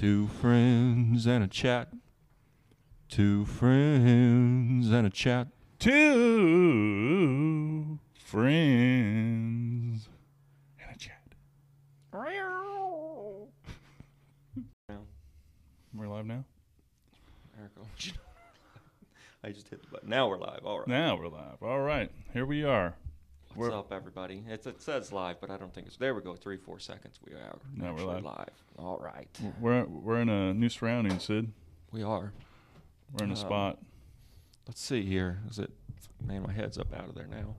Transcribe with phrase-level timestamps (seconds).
[0.00, 1.88] Two friends and a chat.
[3.08, 5.48] Two friends and a chat.
[5.80, 7.18] Two
[8.14, 10.08] friends
[10.80, 11.34] and a chat.
[15.92, 16.44] We're live now.
[19.42, 20.10] I just hit the button.
[20.10, 20.60] Now we're live.
[20.64, 20.86] All right.
[20.86, 21.60] Now we're live.
[21.60, 22.94] All right, here we are.
[23.54, 24.44] What's we're- up, everybody?
[24.48, 25.96] It's, it says live, but I don't think it's.
[25.96, 26.34] There we go.
[26.36, 27.18] Three, four seconds.
[27.26, 27.58] We are.
[27.74, 28.48] Now we're actually live.
[28.78, 29.28] All right.
[29.60, 31.50] We're we're in a new surrounding, Sid.
[31.90, 32.32] We are.
[33.12, 33.78] We're in a Um, spot.
[34.66, 35.40] Let's see here.
[35.50, 35.70] Is it?
[36.24, 37.54] Man, my head's up out of there now.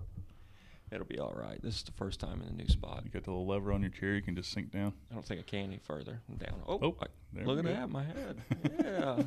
[0.91, 1.61] It'll be all right.
[1.61, 3.01] This is the first time in a new spot.
[3.05, 4.15] You got the little lever on your chair.
[4.15, 4.93] You can just sink down.
[5.11, 6.19] I don't think I can any further.
[6.29, 6.61] I'm down.
[6.67, 7.71] Oh, Oh, I- look at go.
[7.73, 8.41] that, my head.
[8.83, 9.23] Yeah,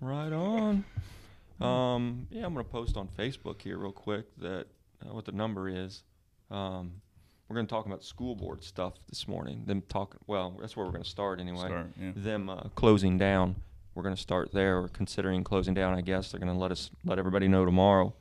[0.00, 0.84] right on.
[1.60, 4.66] Um, yeah, I'm gonna post on Facebook here real quick that
[5.04, 6.02] what the number is.
[6.50, 7.00] Um,
[7.48, 9.62] we're gonna talk about school board stuff this morning.
[9.64, 10.20] Them talking.
[10.26, 11.66] Well, that's where we're gonna start anyway.
[11.66, 11.92] Start.
[12.00, 12.12] Yeah.
[12.14, 13.56] Them uh, closing down.
[13.94, 14.80] We're gonna start there.
[14.82, 15.94] We're considering closing down.
[15.94, 18.14] I guess they're gonna let us let everybody know tomorrow.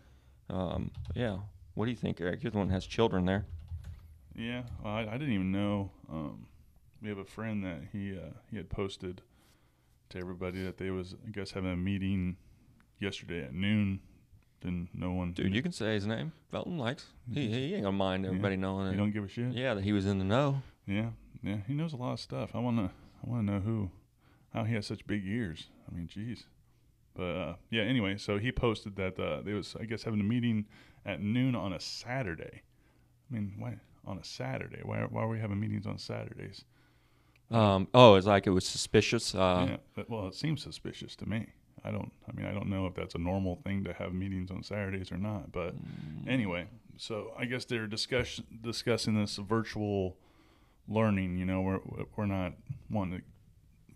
[0.49, 1.37] Um, yeah.
[1.73, 2.41] What do you think, Eric?
[2.41, 3.45] You're the one that has children there.
[4.35, 5.91] Yeah, well, I, I didn't even know.
[6.11, 6.45] Um,
[7.01, 9.21] we have a friend that he uh, he had posted
[10.09, 12.37] to everybody that they was I guess having a meeting
[12.99, 13.99] yesterday at noon.
[14.61, 15.33] Then no one.
[15.33, 16.31] Dude, you can say his name.
[16.51, 17.05] Felton likes.
[17.31, 18.29] He, he ain't gonna mind Yeah.
[18.29, 18.97] everybody knowing You it.
[18.97, 19.51] don't give a shit.
[19.53, 20.61] Yeah, that he was in the know.
[20.87, 21.09] Yeah,
[21.43, 21.57] yeah.
[21.67, 22.51] He knows a lot of stuff.
[22.55, 22.91] I wanna
[23.25, 23.91] I wanna know who,
[24.53, 25.67] how he has such big ears.
[25.91, 26.45] I mean, jeez.
[27.15, 27.83] But uh, yeah.
[27.83, 30.65] Anyway, so he posted that uh, they was I guess having a meeting
[31.05, 32.63] at noon on a Saturday.
[33.29, 34.81] I mean, why on a Saturday?
[34.83, 36.63] Why why are we having meetings on Saturdays?
[37.51, 39.33] Um, oh, it's like it was suspicious.
[39.35, 41.47] Uh, yeah, but- well, it seems suspicious to me.
[41.83, 42.11] I don't.
[42.27, 45.11] I mean, I don't know if that's a normal thing to have meetings on Saturdays
[45.11, 45.51] or not.
[45.51, 46.27] But Mm.
[46.27, 50.17] anyway, so I guess they're discuss, discussing this virtual
[50.87, 51.37] learning.
[51.37, 51.79] You know, we're
[52.15, 52.53] we're not
[52.89, 53.25] wanting to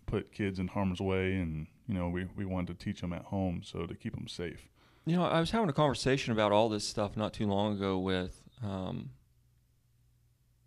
[0.06, 3.24] put kids in harm's way, and you know, we we want to teach them at
[3.24, 4.68] home, so to keep them safe.
[5.04, 7.98] You know, I was having a conversation about all this stuff not too long ago
[7.98, 9.10] with, um,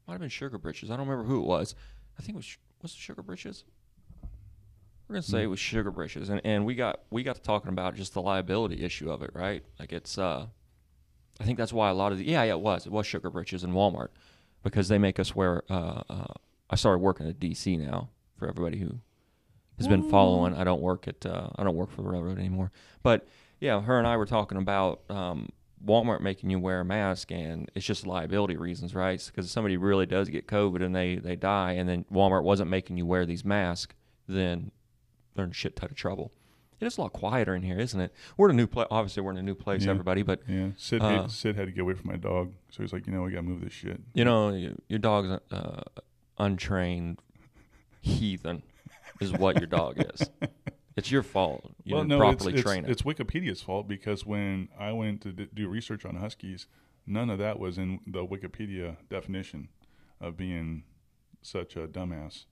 [0.05, 0.91] might have been Sugar Britches.
[0.91, 1.73] I don't remember who it was.
[2.19, 3.63] I think it was was it Sugar Britches.
[5.07, 5.51] We're gonna say it Mm.
[5.51, 8.83] was Sugar Britches, and and we got we got to talking about just the liability
[8.83, 9.63] issue of it, right?
[9.79, 10.47] Like it's, uh,
[11.39, 13.29] I think that's why a lot of the yeah yeah it was it was Sugar
[13.29, 14.09] Britches and Walmart
[14.63, 15.63] because they make us wear.
[15.69, 16.33] Uh, uh,
[16.69, 18.99] I started working at DC now for everybody who
[19.77, 20.55] has been following.
[20.55, 22.71] I don't work at uh, I don't work for the railroad anymore,
[23.03, 23.27] but
[23.59, 25.49] yeah, her and I were talking about um,
[25.85, 29.23] Walmart making you wear a mask, and it's just liability reasons, right?
[29.23, 32.71] Because if somebody really does get COVID and they they die, and then Walmart wasn't
[32.71, 33.93] making you wear these masks,
[34.27, 34.71] then
[35.35, 36.31] they're in a shit ton of trouble.
[36.79, 38.13] It is a lot quieter in here, isn't it?
[38.35, 38.87] We're in a new place.
[38.91, 39.91] Obviously, we're in a new place, Yeah.
[39.91, 40.23] everybody.
[40.23, 42.91] But Yeah, Sid Uh, had, Sid had to get away from my dog, so he's
[42.91, 44.01] like, you know, we gotta move this shit.
[44.13, 44.49] you know,
[44.89, 45.83] your dog's uh,
[46.37, 47.21] untrained
[48.01, 48.61] heathen,
[49.21, 50.29] is what your dog is.
[50.97, 51.73] It's your fault.
[51.83, 52.91] You didn't properly it's, train it's, it.
[52.91, 56.67] It's Wikipedia's fault because when I went to d- do research on huskies,
[57.05, 59.67] none of that was in the Wikipedia definition
[60.21, 60.83] of being
[61.41, 62.45] such a dumbass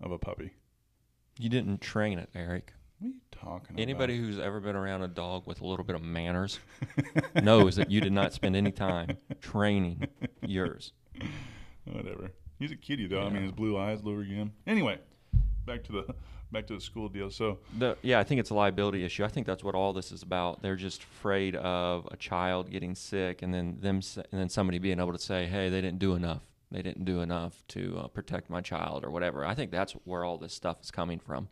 [0.00, 0.54] of a puppy.
[1.38, 2.72] You didn't train it, Eric.
[2.98, 5.94] What are you talking Anybody who's ever been around a dog with a little bit
[5.94, 6.58] of manners
[7.42, 10.08] knows that you did not spend any time training
[10.42, 10.92] yours.
[11.84, 12.32] Whatever.
[12.58, 13.22] He's a kitty though.
[13.22, 14.52] I mean, his blue eyes lure you in.
[14.66, 14.98] Anyway,
[15.64, 16.14] back to the
[16.50, 17.30] back to the school deal.
[17.30, 19.24] So The, yeah, I think it's a liability issue.
[19.24, 20.60] I think that's what all this is about.
[20.60, 24.98] They're just afraid of a child getting sick, and then them, and then somebody being
[24.98, 26.47] able to say, "Hey, they didn't do enough.
[26.70, 30.24] They didn't do enough to uh, protect my child, or whatever." I think that's where
[30.24, 31.48] all this stuff is coming from.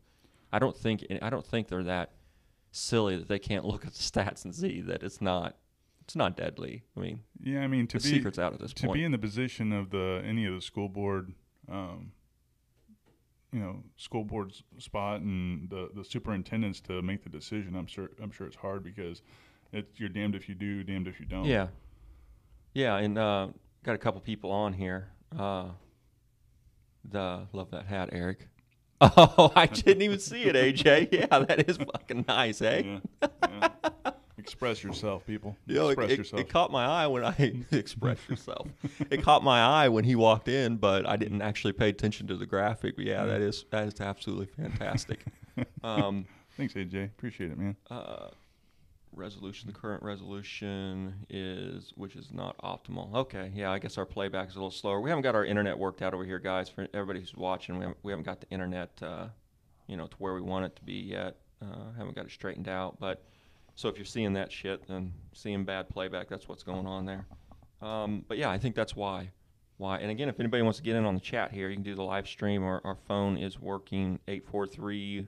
[0.53, 2.12] I don't think I don't think they're that
[2.71, 5.56] silly that they can't look at the stats and see that it's not
[6.03, 6.84] it's not deadly.
[6.97, 8.94] I mean, yeah, I mean to the be secret's out at this to point.
[8.94, 11.33] be in the position of the any of the school board
[11.71, 12.12] um,
[13.53, 18.10] you know school board spot and the the superintendents to make the decision i'm sure
[18.22, 19.22] i'm sure it's hard because
[19.72, 21.69] it's you're damned if you do damned if you don't Yeah.
[22.75, 23.48] Yeah, and uh,
[23.86, 25.08] got a couple people on here.
[25.38, 25.66] Uh,
[27.08, 28.48] the love that hat, Eric.
[28.98, 31.12] Oh, I didn't even see it, AJ.
[31.12, 32.98] Yeah, that is fucking nice, eh?
[33.22, 34.10] yeah, yeah.
[34.38, 37.34] express yourself people You know, it, express it- yourself it caught my eye when I
[37.72, 38.68] express yourself.
[39.10, 42.36] It caught my eye when he walked in, but I didn't actually pay attention to
[42.39, 42.97] the graphic.
[42.97, 45.24] But yeah, that is that is absolutely fantastic.
[45.84, 46.24] Um,
[46.56, 48.28] thanks aj appreciate it man uh,
[49.16, 49.66] resolution.
[49.66, 53.15] The current resolution is, which is not optimal.
[53.15, 55.01] Okay, yeah, I guess our playback is a little slower.
[55.01, 56.68] We haven't got our internet worked out over here, guys.
[56.68, 59.28] For everybody who's watching, we haven't, we haven't got the internet, uh,
[59.86, 61.36] you know, to where we want it to be yet.
[61.63, 63.01] Uh, haven't got it straightened out.
[63.01, 63.24] But
[63.74, 67.27] so if you're seeing that shit, then seeing bad playback, that's what's going on there.
[67.80, 69.30] Um, but yeah, I think that's why.
[69.77, 69.98] why.
[69.98, 71.95] And again, if anybody wants to get in on the chat here, you can do
[71.95, 72.63] the live stream.
[72.63, 75.27] Our, our phone is working 843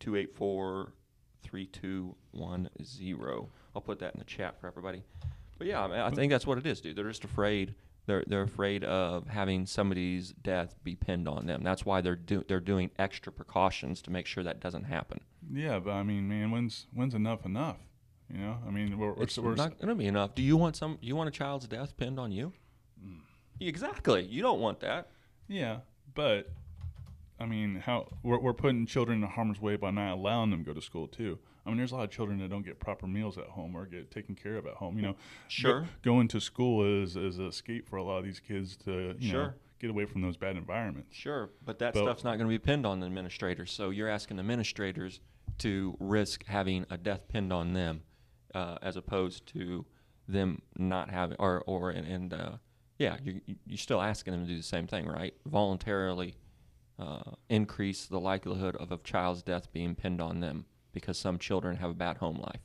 [0.00, 0.92] 284
[1.42, 3.46] 3210.
[3.74, 5.02] I'll put that in the chat for everybody.
[5.58, 6.96] But yeah, I, mean, I think that's what it is, dude.
[6.96, 7.74] They're just afraid.
[8.06, 11.62] They're they're afraid of having somebody's death be pinned on them.
[11.62, 15.20] That's why they're do, they're doing extra precautions to make sure that doesn't happen.
[15.52, 17.76] Yeah, but I mean, man, when's when's enough enough?
[18.32, 20.34] You know, I mean, we're, we're, It's we're not going to be enough.
[20.34, 20.98] Do you want some?
[21.00, 22.52] Do you want a child's death pinned on you?
[23.04, 23.18] Mm.
[23.60, 24.22] Exactly.
[24.24, 25.08] You don't want that.
[25.48, 25.78] yeah,
[26.14, 26.48] but
[27.40, 30.66] I mean, how we're, we're putting children in harm's way by not allowing them to
[30.66, 31.38] go to school too.
[31.64, 33.86] I mean, there's a lot of children that don't get proper meals at home or
[33.86, 34.96] get taken care of at home.
[34.96, 35.84] You know, Go- Sure.
[36.02, 39.32] going to school is is an escape for a lot of these kids to you
[39.32, 39.54] know Sure.
[39.78, 41.14] get away from those bad environments.
[41.16, 43.72] Sure, but that But- stuff's not going to be pinned on the administrators.
[43.72, 45.20] So you're asking administrators
[45.58, 48.02] to risk having a death pinned on them,
[48.54, 49.84] uh, as opposed to
[50.28, 52.52] them not having, or or and, and uh,
[52.98, 55.34] yeah, you you're still asking them to do the same thing, right?
[55.46, 56.34] Voluntarily
[57.00, 61.76] uh, increase the likelihood of a child's death being pinned on them because some children
[61.76, 62.60] have a bad home life.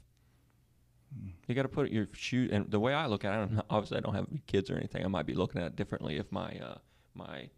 [1.47, 2.49] You got to put your shoe.
[2.51, 5.05] And the way I look at it, not- obviously I don't have kids or anything.
[5.05, 6.77] I might be looking at it differently if my uh,
[7.13, 7.49] my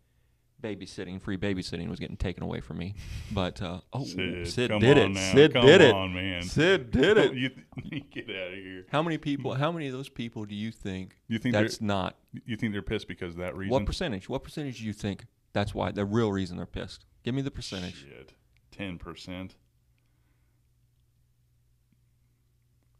[0.61, 2.95] babysitting, free babysitting, was getting taken away from me.
[3.31, 5.09] But uh, oh, Sid, Sid, did it.
[5.09, 5.31] now.
[5.33, 5.95] Sid Come did it.
[5.95, 6.43] on, man.
[6.43, 7.33] Sid did it.
[7.33, 7.49] you,
[8.11, 8.85] get out of here.
[8.91, 9.55] How many people?
[9.55, 11.15] How many of those people do you think?
[11.27, 12.17] You think that's not?
[12.45, 13.71] you think they're pissed because of that reason?
[13.71, 14.29] What percentage?
[14.29, 15.25] What percentage do you think
[15.57, 17.05] that's why the real reason they're pissed?
[17.23, 17.95] Give me the percentage.
[18.01, 18.33] Shit,
[18.71, 19.55] ten percent.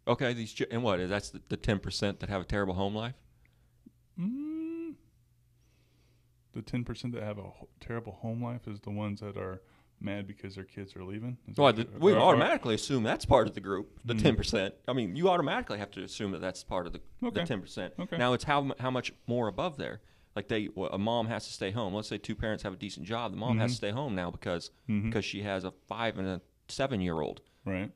[0.07, 0.98] Okay, these and what?
[1.09, 3.15] That's the- ten percent that have a terrible home life.
[4.19, 4.95] Mm.
[6.54, 9.62] The ten percent that have a ho- terrible home life is the ones that are
[10.00, 11.38] mad because their kids are leaving.
[11.48, 14.21] Is Well, the, we or- or- automatically assume that's part of the group, the Mhm.
[14.21, 14.74] ten percent.
[14.88, 17.44] I mean, you automatically have to assume that that's part of the Okay.
[17.45, 17.94] ten percent.
[18.00, 18.18] Okay.
[18.18, 20.01] Now it's how how much more above there.
[20.38, 21.95] Like they, a mom has to stay home.
[21.95, 23.31] Let's say two parents have a decent job.
[23.31, 23.74] The mom has Mhm.
[23.74, 25.06] to stay home now because Mhm.
[25.06, 27.92] because she has a five and a seven year old, right.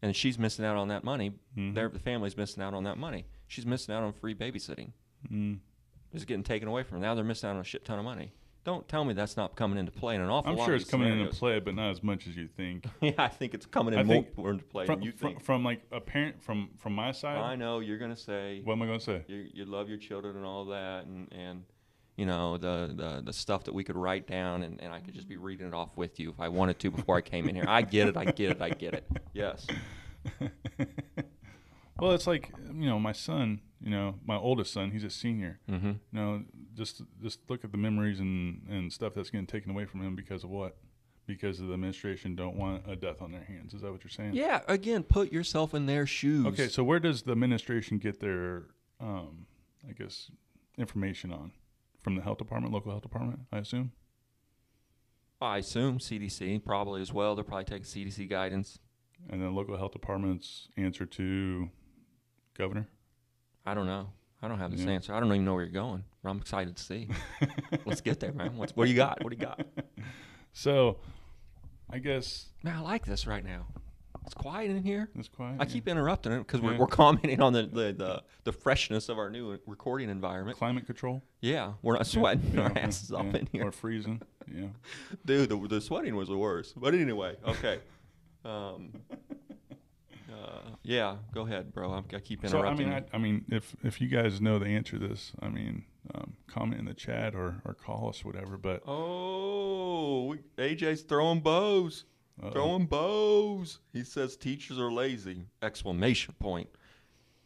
[0.00, 1.34] and she's missing out on that money.
[1.54, 1.74] Mhm.
[1.74, 3.26] Their the family's missing out on that money.
[3.46, 4.92] She's missing out on free babysitting.
[5.30, 5.58] Mm.
[6.14, 7.02] It's getting taken away from her.
[7.02, 8.32] Now they're missing out on a shit ton of money.
[8.64, 10.80] Don't tell me that's not coming into play in an awful I'm lot sure of
[10.80, 11.28] it's coming scenarios.
[11.28, 12.86] into play, but not as much as you think.
[13.02, 15.44] yeah, I think it's coming in more into play from, than you from, think.
[15.44, 17.36] from like a parent from from my side.
[17.36, 19.24] I know you're gonna say What am I going to say?
[19.28, 21.64] you, you love your children and all that, and, and
[22.16, 25.14] you know the, the the stuff that we could write down, and, and I could
[25.14, 27.54] just be reading it off with you if I wanted to before I came in
[27.54, 27.66] here.
[27.68, 29.04] I get it, I get it, I get it.
[29.34, 29.66] Yes.
[31.98, 33.60] well, it's like you know, my son.
[33.80, 34.92] You know, my oldest son.
[34.92, 35.60] He's a senior.
[35.70, 35.88] Mm-hmm.
[35.88, 36.42] You know,
[36.74, 40.14] just just look at the memories and and stuff that's getting taken away from him
[40.14, 40.76] because of what?
[41.26, 43.72] Because the administration don't want a death on their hands.
[43.72, 44.34] Is that what you're saying?
[44.34, 44.60] Yeah.
[44.68, 46.44] Again, put yourself in their shoes.
[46.46, 48.64] Okay, so where does the administration get their,
[49.00, 49.46] um,
[49.88, 50.30] I guess,
[50.76, 51.52] information on?
[52.02, 53.92] From the health department, local health department, I assume.
[55.40, 57.34] I assume CDC probably as well.
[57.34, 58.78] They're probably taking CDC guidance.
[59.30, 61.70] And then local health department's answer to
[62.56, 62.88] governor.
[63.64, 64.08] I don't know.
[64.42, 64.90] I don't have this Yeah.
[64.92, 65.14] answer.
[65.14, 66.04] I don't even know where you're going.
[66.22, 67.08] But I'm excited to see.
[67.86, 68.56] Let's get there, man.
[68.56, 69.22] What's, what do you got?
[69.24, 69.60] What do you got?
[70.56, 70.98] So,
[71.90, 73.66] I guess Man, I like this right now.
[74.24, 75.10] It's quiet in here.
[75.18, 75.56] it's quiet.
[75.58, 79.18] I keep interrupting it because we're, we're commenting on the, the, the, the freshness of
[79.18, 80.56] our new recording environment.
[80.56, 81.22] climate control.
[81.40, 83.66] Yeah, we're not sweating Yeah, our yeah, asses off yeah, in here.
[83.66, 84.22] or freezing.
[84.46, 84.68] Yeah.
[85.26, 86.74] Dude, the, the sweating was the worst.
[86.80, 87.80] But anyway, okay.
[88.44, 88.92] Um,
[90.34, 91.92] uh, yeah, go ahead, bro.
[91.92, 92.86] I'm, I keep interrupting.
[92.88, 95.32] So I mean, I, I mean, if if you guys know the answer to this,
[95.40, 98.56] I mean, um, comment in the chat or or call us, whatever.
[98.56, 102.04] But oh, we, AJ's throwing bows.
[102.42, 103.78] uh, Throwing bows.
[103.92, 105.44] He says teachers are lazy!
[105.62, 106.68] Exclamation point.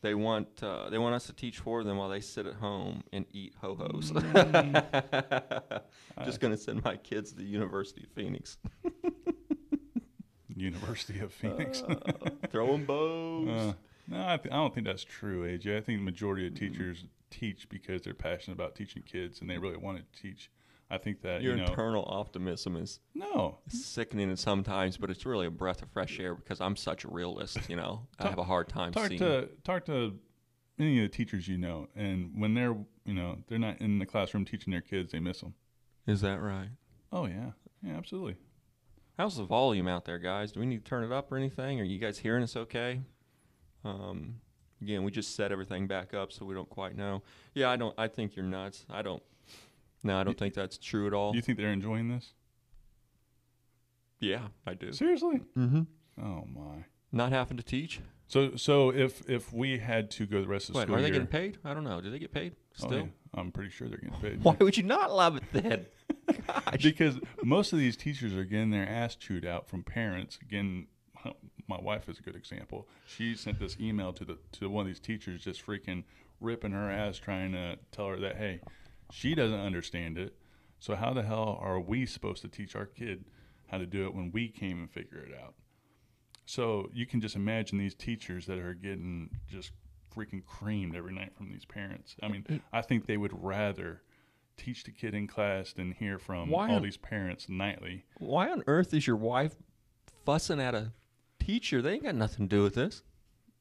[0.00, 3.02] They want uh, they want us to teach for them while they sit at home
[3.12, 4.12] and eat ho hos.
[6.24, 8.58] Just gonna send my kids to the University of Phoenix.
[10.60, 11.82] University of Phoenix.
[11.82, 11.96] Uh,
[12.50, 13.48] throwing bows.
[13.48, 13.72] Uh,
[14.08, 15.76] no, I, th- I don't think that's true, AJ.
[15.76, 19.58] I think the majority of teachers teach because they're passionate about teaching kids and they
[19.58, 20.50] really want to teach.
[20.90, 25.26] I think that Your you know, internal optimism is no, sickening at sometimes, but it's
[25.26, 27.58] really a breath of fresh air because I'm such a realist.
[27.68, 29.18] You know, I have a hard time talk seeing.
[29.18, 30.18] to talk to
[30.78, 32.74] any of the teachers you know, and when they're
[33.04, 35.52] you know they're not in the classroom teaching their kids, they miss them.
[36.06, 36.70] Is that right?
[37.12, 37.50] Oh yeah,
[37.82, 38.36] yeah, absolutely.
[39.18, 40.52] How's the volume out there, guys?
[40.52, 41.80] Do we need to turn it up or anything?
[41.80, 43.00] Are you guys hearing us okay?
[43.84, 44.36] Um,
[44.80, 47.24] again, we just set everything back up, so we don't quite know.
[47.52, 47.92] Yeah, I don't.
[47.98, 48.86] I think you're nuts.
[48.88, 49.22] I don't.
[50.04, 51.32] No, I don't think that's true at all.
[51.32, 52.32] Do you think they're enjoying this?
[54.20, 54.92] yeah, I do.
[54.92, 55.40] Seriously?
[55.56, 55.82] Mm-hmm.
[56.24, 56.84] Oh my.
[57.12, 58.00] Not having to teach.
[58.26, 61.00] So so if if we had to go the rest of the Wait, school are
[61.00, 61.58] they year, getting paid?
[61.64, 62.00] I don't know.
[62.00, 62.98] Do they get paid Oh, still?
[62.98, 64.44] yeah, I'm pretty sure they're getting paid.
[64.44, 65.86] Why would you not love it then?
[66.46, 66.82] Gosh.
[66.82, 70.38] because most of these teachers are getting their ass chewed out from parents.
[70.42, 70.88] Again,
[71.66, 72.86] my wife is a good example.
[73.06, 76.04] She sent this email to the to one of these teachers, just freaking
[76.40, 78.60] ripping her ass, trying to tell her that hey,
[79.10, 80.36] she doesn't understand it.
[80.78, 83.24] So how the hell are we supposed to teach our kid
[83.68, 85.54] how to do it when we came and figure it out?
[86.48, 89.70] So you can just imagine these teachers that are getting just
[90.16, 92.16] freaking creamed every night from these parents.
[92.22, 94.00] I mean, I think they would rather
[94.56, 98.06] teach the kid in class than hear from Why all on- these parents nightly.
[98.16, 99.56] Why on earth is your wife
[100.24, 100.92] fussing at a
[101.38, 101.82] teacher?
[101.82, 103.02] They ain't got nothing to do with this.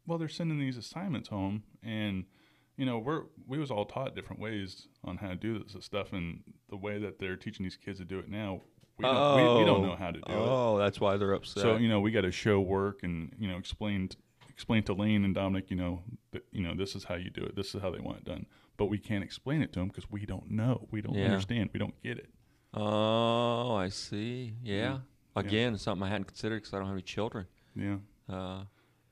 [0.05, 2.23] Well, they're sending these assignments home, and
[2.77, 6.13] you know we're we was all taught different ways on how to do this stuff,
[6.13, 8.61] and the way that they're teaching these kids to do it now,
[8.97, 10.35] we don't, we, we don't know how to do it.
[10.35, 11.61] Oh, that's why they're upset.
[11.63, 14.09] So you know we got to show work and you know explain
[14.49, 16.01] explain to Lane and Dominic, you know,
[16.31, 17.55] that, you know this is how you do it.
[17.55, 18.45] This is how they want it done.
[18.77, 20.87] But we can't explain it to them because we don't know.
[20.91, 21.25] We don't Yeah.
[21.25, 21.69] understand.
[21.73, 22.29] We don't get it.
[22.73, 24.53] oh, I see.
[24.63, 24.75] Yeah.
[24.75, 24.97] Yeah.
[25.35, 27.45] Again, it's something I hadn't considered because I don't have any children.
[27.75, 27.97] Yeah.
[28.29, 28.63] Uh,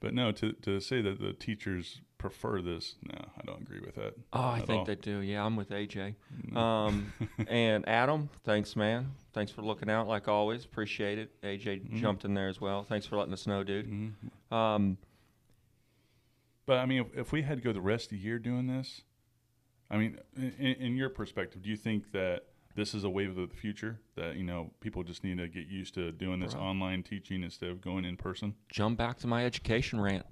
[0.05, 3.95] But no, to to say that the teachers prefer this, no, I don't agree with
[3.95, 4.13] that.
[4.33, 4.85] oh, I think all.
[4.85, 5.17] they do.
[5.21, 6.13] Yeah, I'm with AJ.
[6.51, 6.59] No.
[6.61, 7.11] Um,
[7.47, 9.13] and Adam, thanks, man.
[9.33, 10.63] Thanks for looking out like always.
[10.63, 11.41] Appreciate it.
[11.41, 11.95] AJ Mhm.
[11.95, 12.83] jumped in there as well.
[12.83, 13.89] Thanks for letting us know, dude.
[13.89, 14.55] Mhm.
[14.55, 14.97] Um,
[16.67, 18.67] But I mean, if, if we had to go the rest of the year doing
[18.67, 19.01] this,
[19.89, 22.43] I mean, in, in your perspective, do you think that
[22.75, 23.99] this is a wave of the future?
[24.15, 26.61] That you know, people just need to get used to doing this Right.
[26.61, 28.55] online teaching instead of going in person.
[28.69, 30.25] jump back to my education rant.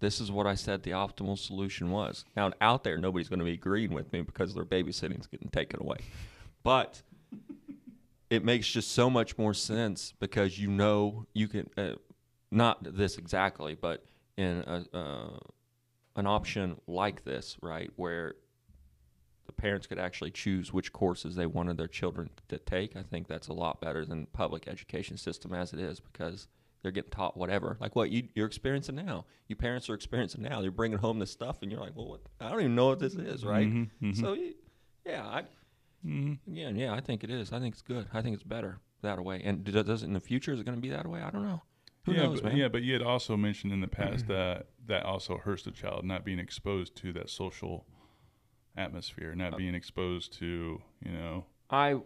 [0.00, 2.24] This is what I said the optimal solution was.
[2.36, 5.80] Now, out there, nobody's going to be agreeing with me because their babysitting's getting taken
[5.80, 5.98] away.
[6.62, 7.02] But
[8.30, 11.94] it makes just so much more sense because you know you can, uh,
[12.50, 14.04] not this exactly, but
[14.36, 15.38] in a, uh,
[16.16, 18.34] an option like this, right, where
[19.46, 22.96] the parents could actually choose which courses they wanted their children to take.
[22.96, 26.48] I think that's a lot better than public education system as it is because
[26.82, 29.24] they're getting taught whatever, like what you, you're experiencing now.
[29.48, 30.60] You parents are experiencing now.
[30.60, 32.98] You're bringing home this stuff, and you're like, "Well, what, I don't even know what
[32.98, 34.20] this is, right?" Mhm, mhm.
[34.20, 34.36] So,
[35.06, 35.44] yeah, I,
[36.04, 36.38] Mhm.
[36.46, 37.52] again, yeah, I think it is.
[37.52, 38.06] I think it's good.
[38.12, 39.40] I think it's better that way.
[39.42, 40.52] And d- does it in the future?
[40.52, 41.22] Is it going to be that way?
[41.22, 41.62] I don't know.
[42.04, 42.58] Who yeah, knows, but, man?
[42.58, 46.04] yeah, but you had also mentioned in the past that that also hurts the child
[46.04, 47.86] not being exposed to that social
[48.76, 51.44] atmosphere, not Uh, being exposed to you know.
[51.70, 51.96] I,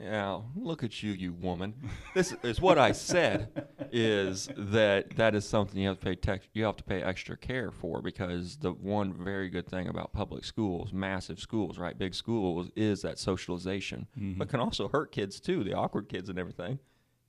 [0.00, 1.74] yeah, look at you, you woman.
[2.14, 6.46] This is what I said is that that is something you have to pay tex-
[6.54, 10.44] you have to pay extra care for because the one very good thing about public
[10.44, 14.38] schools, massive schools, right, big schools, is that socialization, Mhm.
[14.38, 16.78] but can also hurt kids too, the awkward kids and everything.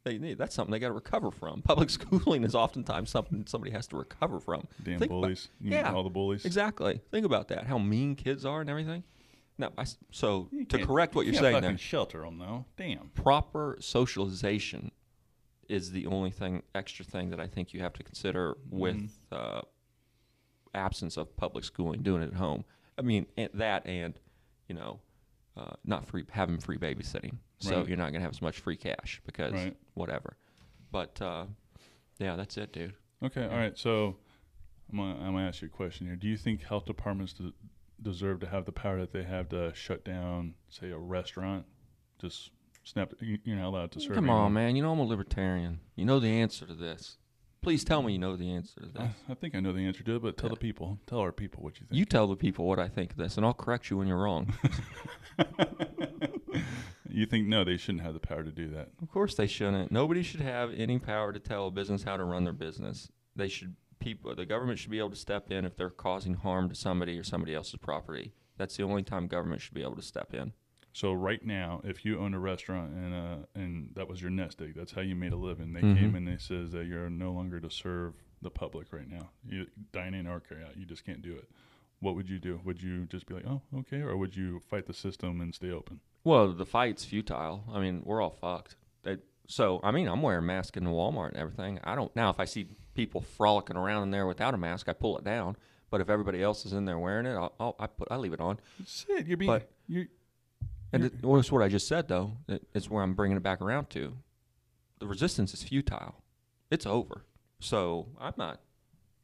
[0.05, 1.61] They need that's something they got to recover from.
[1.65, 4.67] Public schooling is oftentimes something somebody has to recover from.
[4.83, 5.47] Damn Think bullies.
[5.61, 6.43] You mean yeah, all the bullies.
[6.45, 6.99] Exactly.
[7.11, 7.65] Think about that.
[7.67, 9.03] How mean kids are and everything.
[9.57, 12.65] Now, I so You to correct what you you're can't saying there, shelter them though.
[12.75, 13.11] Damn.
[13.13, 14.91] proper socialization
[15.69, 19.35] is the only thing extra thing that I think you have to consider with Mm-hmm.
[19.57, 19.61] uh,
[20.73, 22.65] absence of public schooling, doing it at home.
[22.97, 24.15] I mean and that and
[24.67, 24.99] you know
[25.57, 27.87] uh, not free having free babysitting, so Right.
[27.87, 29.77] you're not gonna have as much free cash because Right.
[29.93, 30.35] whatever.
[30.91, 31.45] But uh,
[32.19, 32.93] yeah, that's it, dude.
[33.23, 33.77] Okay, all right.
[33.77, 34.17] So
[34.91, 36.15] I'm gonna, I'm gonna ask you a question here.
[36.15, 37.53] Do you think health departments de-
[38.01, 41.65] deserve to have the power that they have to shut down, say, a restaurant?
[42.19, 42.51] Just
[42.83, 43.13] snap.
[43.21, 44.15] you- You're not allowed to serve.
[44.15, 44.41] Come anymore.
[44.45, 44.75] on, man.
[44.75, 45.79] You know I'm a libertarian.
[45.95, 47.17] You know the answer to this.
[47.63, 48.95] Please tell me you know the answer to this.
[49.01, 50.55] I, I think I know the answer to it, but tell Yeah.
[50.55, 51.97] the people, tell our people what you think.
[51.97, 54.21] You tell the people what I think of this, and I'll correct you when you're
[54.21, 54.53] wrong.
[57.09, 58.89] you think no, they shouldn't have the power to do that.
[59.01, 59.91] of course they shouldn't.
[59.91, 63.09] Nobody should have any power to tell a business how to run their business.
[63.35, 66.67] They should people the government should be able to step in if they're causing harm
[66.69, 68.33] to somebody or somebody else's property.
[68.57, 70.51] That's the only time government should be able to step in.
[70.95, 74.61] So right now, if you owned a restaurant and uh and that was your nest
[74.61, 75.73] egg, that's how you made a living.
[75.73, 75.99] They Mhm.
[75.99, 79.29] came and they says that you're no longer to serve the public right now.
[79.47, 80.77] You dine in or carry out.
[80.77, 81.49] You just can't do it.
[81.99, 82.59] What would you do?
[82.65, 85.71] Would you just be like, oh, okay, or would you fight the system and stay
[85.71, 86.01] open?
[86.25, 87.63] Well, the fight's futile.
[87.71, 88.75] I mean, we're all fucked.
[89.03, 91.79] They, so, I mean, I'm wearing masks in the Walmart and everything.
[91.83, 92.29] I don't now.
[92.29, 95.55] If I see people frolicking around in there without a mask, I pull it down.
[95.89, 98.33] But if everybody else is in there wearing it, I'll, I'll I put I leave
[98.33, 98.59] it on.
[98.85, 100.07] Shit, you're being But- you're
[100.93, 102.37] And it, well, that's what I just said, though.
[102.47, 104.15] It- It's where I'm bringing it back around to.
[104.99, 106.15] The resistance is futile.
[106.71, 107.25] It's over.
[107.59, 108.61] So I'm not.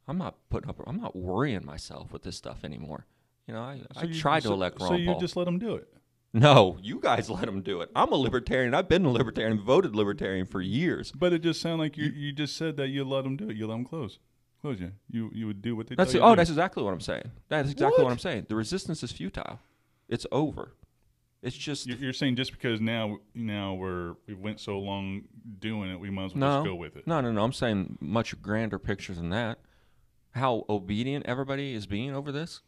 [0.08, 0.82] I'm not putting up.
[0.88, 3.06] I'm not worrying myself with this stuff anymore.
[3.48, 5.20] You know, I, so I you- tried so, to elect Ron So you Paul.
[5.20, 5.88] just let them do it.
[6.34, 7.90] no, you guys let them do it.
[7.96, 8.74] I'm a libertarian.
[8.74, 11.12] I've been a libertarian, voted libertarian for years.
[11.12, 13.56] But it just sounded like you you just said that you let them do it.
[13.56, 14.20] You let them close.
[14.62, 14.92] close you.
[15.10, 15.96] You you would do what they.
[15.96, 16.38] That's tell you oh, do.
[16.38, 17.32] that's exactly what I'm saying.
[17.48, 18.06] That's exactly what?
[18.06, 18.12] What?
[18.12, 18.46] I'm saying.
[18.50, 19.60] The resistance is futile.
[20.08, 20.74] It's over.
[21.42, 25.24] It's just You're, you're saying just because now now we're we went so long
[25.60, 26.58] doing it, we might as well No.
[26.58, 27.08] just go with it.
[27.08, 27.44] no, no, no.
[27.44, 29.60] I'm saying much grander picture than that.
[30.32, 32.62] How obedient everybody is being over this.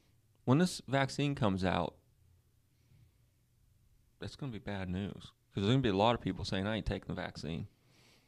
[0.46, 1.96] When this vaccine comes out,
[4.20, 5.14] that's going to be bad news
[5.50, 7.68] because there's going to be a lot of people saying I ain't taking the vaccine,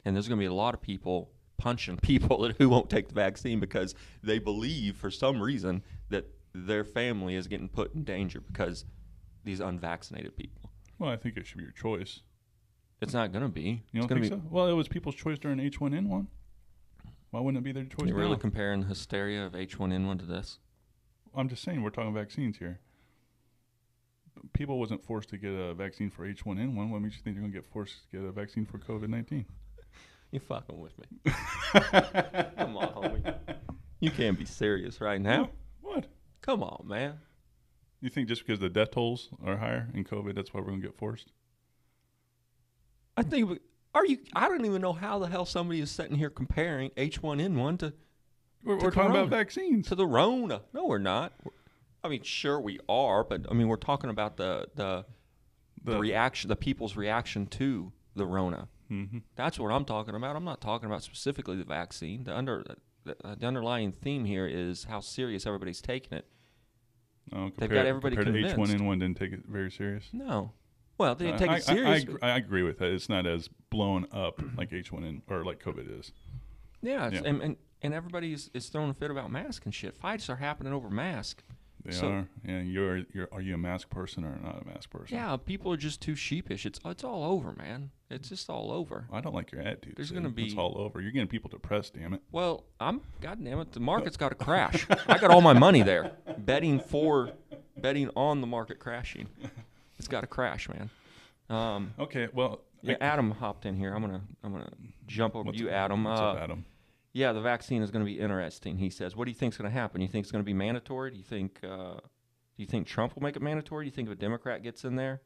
[0.04, 3.14] and there's going to be a lot of people punching people who won't take the
[3.14, 8.40] vaccine because they believe for some reason that their family is getting put in danger
[8.40, 8.84] because
[9.44, 10.70] these unvaccinated people.
[10.98, 12.20] Well, I think it should be your choice.
[13.00, 13.82] It's not going to be.
[13.92, 14.28] You don't think be.
[14.28, 14.42] so?
[14.50, 16.26] Well, it was people's choice during H1N1.
[17.30, 20.58] Why wouldn't it be their choice You're really comparing the hysteria of H1N1 to this?
[21.36, 22.80] I'm just saying we're talking vaccines here.
[24.52, 26.90] People wasn't forced to get a vaccine for H1N1.
[26.90, 29.44] What makes you think they're going to get forced to get a vaccine for COVID-19?
[30.30, 31.32] You fucking with me?
[32.56, 33.36] Come on, homie.
[34.00, 35.50] You can't be serious right now.
[35.80, 36.06] What?
[36.40, 37.18] Come on, man.
[38.04, 40.82] You think just because the death tolls are higher in COVID, that's why we're going
[40.82, 41.32] to get forced?
[43.16, 43.60] I think.
[43.94, 44.18] Are you?
[44.34, 47.94] I don't even know how the hell somebody is sitting here comparing H1N1 to
[48.62, 49.88] We're, To we're talking about vaccines.
[49.88, 50.60] to the Rona.
[50.74, 51.32] No, we're not.
[52.02, 55.06] I mean, sure we are, but I mean, we're talking about the the,
[55.82, 58.68] the The- reaction, the people's reaction to the Rona.
[58.90, 59.22] Mhm.
[59.34, 60.36] That's what I'm talking about.
[60.36, 62.24] I'm not talking about specifically the vaccine.
[62.24, 62.64] The under
[63.04, 66.26] the, the underlying theme here is how serious everybody's taking it.
[67.32, 68.72] Oh, They've got everybody compared convinced.
[68.72, 70.04] to H1N1 didn't take it very serious.
[70.12, 70.52] No.
[70.98, 72.04] Well, they didn't Uh, take I, it serious.
[72.22, 72.90] I, I, I agree with that.
[72.92, 76.12] It's not as blown up like H1N or like COVID is.
[76.82, 77.22] yeah, yeah.
[77.24, 79.94] And, and and everybody is, is throwing a fit about mask and shit.
[79.96, 81.42] Fights are happening over mask.
[81.84, 82.28] They So- are.
[82.46, 83.28] Yeah, you're, you're.
[83.30, 85.16] Are you a mask person or not a mask person?
[85.16, 86.64] Yeah, people are just too sheepish.
[86.64, 87.90] It's it's all over, man.
[88.10, 89.06] It's just all over.
[89.12, 89.94] I don't like your attitude.
[89.96, 90.16] There's Sid.
[90.16, 90.46] gonna be.
[90.46, 91.00] It's all over.
[91.02, 91.94] You're getting people depressed.
[91.94, 92.22] Damn it.
[92.32, 93.72] Well, I'm goddamn it.
[93.72, 94.86] The market's got to crash.
[95.08, 97.32] I got all my money there, betting for,
[97.76, 99.28] betting on the market crashing.
[99.98, 100.90] It's got to crash, man.
[101.50, 102.28] Um, Okay.
[102.32, 102.60] Well.
[102.82, 103.92] yeah, I- Adam hopped in here.
[103.94, 104.70] I'm gonna I'm gonna
[105.06, 106.04] jump over to you, Adam.
[106.04, 106.64] What's Uh, up, Adam?
[107.14, 108.76] Yeah, the vaccine is going to be interesting.
[108.76, 109.14] He says.
[109.14, 110.00] What do you think is going to happen?
[110.00, 111.12] You think it's going to be mandatory?
[111.12, 111.60] Do you think?
[111.62, 113.84] Uh, do you think Trump will make it mandatory?
[113.84, 115.22] Do you think if a Democrat gets in there,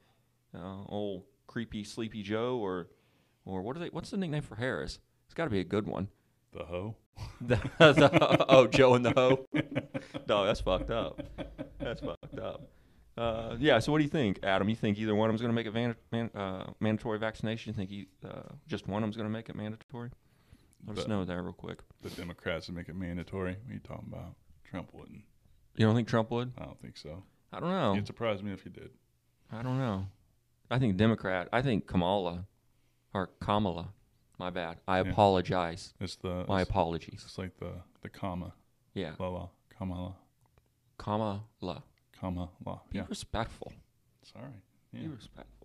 [0.54, 2.88] uh, old creepy Sleepy Joe, or,
[3.46, 3.88] or what are they?
[3.88, 4.98] What's the nickname for Harris?
[5.26, 6.08] It's got to be a good one.
[6.52, 6.96] The hoe.
[7.40, 9.46] The, the, oh, Joe and the hoe.
[10.28, 11.20] No, that's fucked up.
[11.78, 12.68] That's fucked up.
[13.16, 13.78] Uh, yeah.
[13.78, 14.68] So, what do you think, Adam?
[14.68, 17.72] You think either one of them's going to make it van- man- uh, mandatory vaccination?
[17.72, 20.10] You think he, uh, just one of them's going to make it mandatory?
[20.86, 21.80] Let us know there real quick.
[22.02, 23.56] The Democrats would make it mandatory.
[23.64, 24.34] What are you talking about?
[24.70, 25.22] Trump wouldn't.
[25.76, 26.52] You don't think Trump would?
[26.58, 27.22] I don't think so.
[27.52, 27.92] I don't know.
[27.94, 28.90] It'd surprise me if he did.
[29.50, 30.06] I don't know.
[30.70, 31.48] I think Democrat.
[31.52, 32.46] I think Kamala,
[33.14, 33.88] or Kamala.
[34.38, 34.78] My bad.
[34.86, 35.10] I Yeah.
[35.10, 35.94] apologize.
[35.98, 36.44] It's the.
[36.46, 37.22] My it's, apologies.
[37.24, 38.52] it's like the the comma.
[38.94, 39.48] Yeah, La la.
[39.76, 40.14] Kamala.
[40.98, 41.42] Kamala.
[42.20, 42.50] Comma.
[42.90, 43.06] Be Yeah.
[43.08, 43.72] respectful.
[44.22, 44.52] Sorry.
[44.92, 45.08] Be Yeah.
[45.14, 45.57] respectful.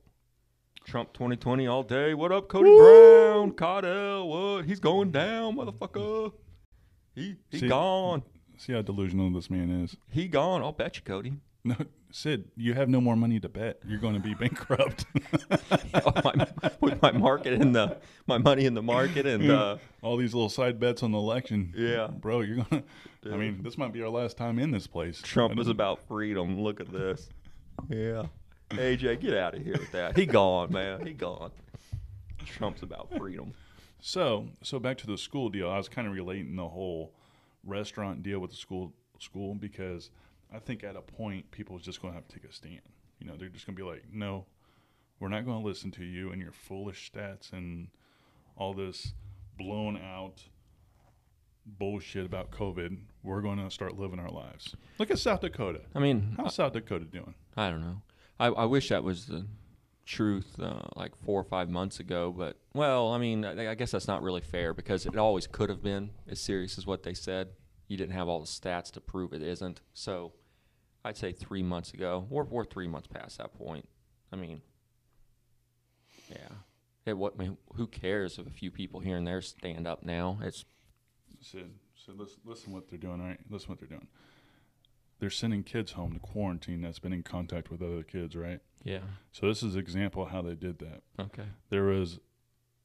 [0.85, 2.13] Trump 2020 all day.
[2.13, 3.51] What up, Cody Brown?
[3.53, 4.65] Cardell, what?
[4.65, 6.33] He's going down, motherfucker.
[7.15, 8.23] He he See- gone.
[8.57, 9.97] See how delusional this man is.
[10.11, 10.61] He gone.
[10.61, 11.33] I'll bet you, Cody.
[11.65, 11.75] No,
[12.11, 13.79] Sid, you have no more money to bet.
[13.87, 15.05] You're going to be bankrupt.
[16.23, 16.47] my,
[16.81, 20.49] with my market in the my money in the market and uh, All these little
[20.49, 21.73] side bets on the election.
[21.75, 22.07] Yeah.
[22.07, 22.83] Bro, you're going
[23.23, 23.33] to.
[23.33, 25.21] I mean, this might be our last time in this place.
[25.21, 26.61] Trump is about freedom.
[26.61, 27.29] Look at this.
[27.89, 28.23] Yeah.
[28.77, 30.17] AJ, get out of here with that.
[30.17, 31.05] He gone, man.
[31.05, 31.51] He gone.
[32.45, 33.53] Trump's about freedom.
[34.01, 35.69] So, so back to the school deal.
[35.69, 37.13] I was kind of relating the whole
[37.63, 40.11] restaurant deal with the school school because
[40.53, 42.81] I think at a point people is just going to have to take a stand.
[43.19, 44.45] You know, they're just going to be like, "No,
[45.19, 47.87] we're not going to listen to you and your foolish stats and
[48.57, 49.13] all this
[49.57, 50.43] blown out
[51.65, 52.97] bullshit about COVID.
[53.23, 55.81] We're going to start living our lives." Look at South Dakota.
[55.95, 57.35] I mean, How's South Dakota doing?
[57.55, 58.01] I don't know.
[58.39, 59.45] I, I wish that was the
[60.05, 63.91] truth uh, like four or five months ago, but well, I mean, I, I guess
[63.91, 67.13] that's not really fair because it always could have been as serious as what they
[67.13, 67.49] said.
[67.87, 69.81] You didn't have all the stats to prove it isn't.
[69.93, 70.33] So
[71.05, 73.87] I'd say three months ago, or we're three months past that point.
[74.31, 74.61] I mean,
[76.29, 76.49] yeah.
[77.05, 80.03] It, what, I mean, who cares if a few people here and there stand up
[80.03, 80.39] now?
[80.41, 80.63] It's
[81.41, 81.69] Sid,
[82.05, 83.19] Sid, listen, listen what they're doing.
[83.19, 84.07] All right, listen what they're doing.
[85.23, 88.59] They're sending kids home to quarantine that's been in contact with other kids, right?
[88.83, 88.99] yeah.
[89.31, 91.01] So this is an example of how they did that.
[91.17, 91.45] Okay.
[91.69, 92.19] There was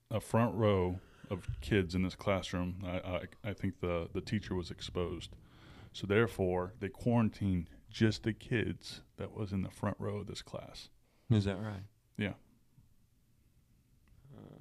[0.09, 2.85] a front row of kids in this classroom.
[2.87, 5.31] I, I, I think the, the teacher was exposed.
[5.93, 10.41] So therefore, they quarantined just the kids that was in the front row of this
[10.41, 10.91] class.
[11.33, 11.83] Is that right?
[12.17, 12.35] Yeah.
[14.33, 14.61] Uh.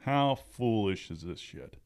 [0.00, 1.76] How foolish is this shit?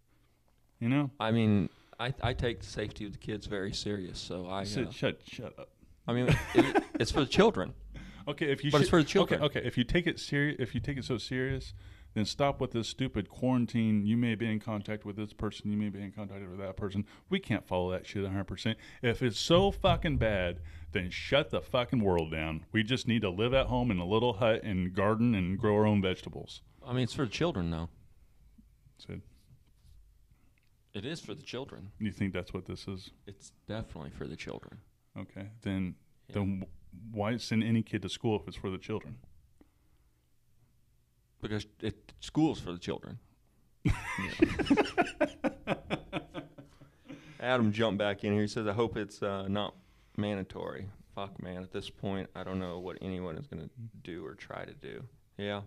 [0.80, 1.10] You know?
[1.20, 4.18] I mean, I, I take the safety of the kids very serious.
[4.18, 5.68] So I, Sid, uh, shut shut up.
[6.06, 7.74] I mean, it, it's for the children.
[8.26, 9.42] Okay, if you But it's for the children.
[9.42, 11.74] Okay, okay, if you take it serious, if you take it so serious,
[12.14, 14.06] then stop with this stupid quarantine.
[14.06, 15.70] You may be in contact with this person.
[15.70, 17.04] You may be in contact with that person.
[17.28, 18.44] We can't follow that shit 100.
[18.44, 20.60] percent If it's so fucking bad,
[20.92, 22.64] then shut the fucking world down.
[22.72, 25.74] We just need to live at home in a little hut and garden and grow
[25.74, 26.62] our own vegetables.
[26.86, 27.88] I mean, it's for the children, though.
[28.98, 29.22] Sid,
[30.94, 31.90] It is for the children.
[31.98, 33.10] you think that's what this is?
[33.26, 34.78] It's definitely for the children.
[35.18, 35.96] Okay, then
[36.28, 36.34] Yeah.
[36.36, 36.64] then
[37.12, 39.18] why send any kid to school if it's for the children?
[41.42, 43.18] Because it school's for the children.
[47.40, 48.42] Adam jumped back in here.
[48.42, 49.74] He says, "I hope it's uh, not
[50.16, 51.62] mandatory." Fuck, man.
[51.62, 53.70] At this point, I don't know what anyone is going to
[54.02, 55.04] do or try to do.
[55.36, 55.62] Yeah,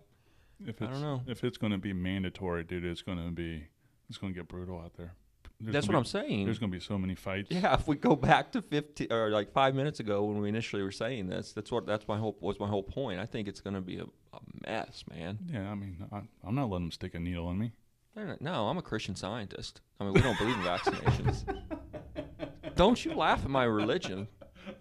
[0.65, 1.21] If I don't know.
[1.27, 3.67] If it's going to be mandatory, dude, it's going to be
[4.09, 5.13] it's going to get brutal out there.
[5.59, 6.45] There's that's what gonna I'm saying.
[6.45, 7.47] There's going to be so many fights.
[7.49, 10.83] Yeah, if we go back to 15 or like five minutes ago when we initially
[10.83, 13.19] were saying this, that's what that's my whole was my whole point.
[13.19, 15.39] I think it's going to be a, a mess, man.
[15.51, 17.71] Yeah, I mean, I, I'm not letting them stick a needle in me.
[18.15, 19.81] Not- No, I'm a Christian scientist.
[19.99, 21.43] I mean, we don't believe in vaccinations.
[22.75, 24.27] Don't you laugh at my religion,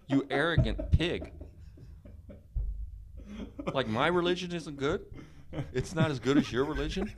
[0.07, 1.31] you arrogant pig.
[3.73, 5.05] Like my religion isn't good.
[5.73, 7.11] It's not as good as your religion.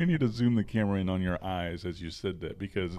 [0.00, 2.96] We need to zoom the camera in on your eyes as you said that because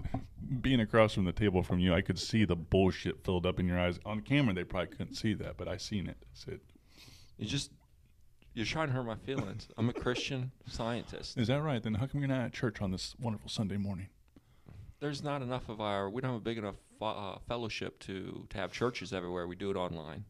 [0.62, 3.68] being across from the table from you, I could see the bullshit filled up in
[3.68, 4.00] your eyes.
[4.06, 6.18] On camera, they probably couldn't see that, but I seen it.
[6.34, 6.60] Sid.
[7.38, 7.72] You just
[8.54, 9.68] you're trying to hurt my feelings.
[9.78, 11.38] I'm a Christian scientist.
[11.38, 11.82] Is that right?
[11.82, 14.10] Then how come you're not at church on this wonderful Sunday morning?
[15.00, 16.08] There's not enough of our.
[16.08, 19.48] We don't have a big enough uh, fellowship to to have churches everywhere.
[19.48, 20.26] We do it online.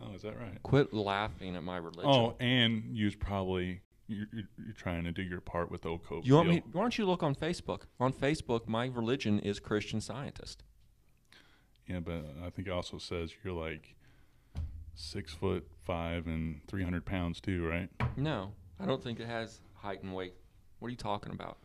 [0.00, 0.62] Oh, is that right?
[0.62, 2.04] Quit laughing at my religion.
[2.04, 6.24] Oh, and you's probably you're, you're, trying to do your part with COVID.
[6.24, 6.56] You want deal.
[6.56, 6.62] me?
[6.72, 7.82] Why don't you look on Facebook?
[8.00, 10.64] On Facebook, my religion is Christian Scientist.
[11.88, 13.94] Yeah, but I think it also says you're like
[14.94, 17.88] six foot five and three hundred pounds too, right?
[18.16, 20.34] No, I don't think it has height and weight.
[20.78, 21.58] What are you talking about?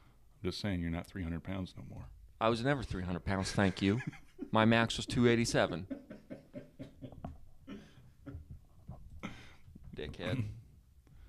[0.43, 2.06] I'm just saying you're not three hundred pounds no more.
[2.41, 3.51] I was never 300 pounds.
[3.51, 4.01] Thank you.
[4.51, 5.86] my max was 287.
[9.95, 10.45] Dickhead.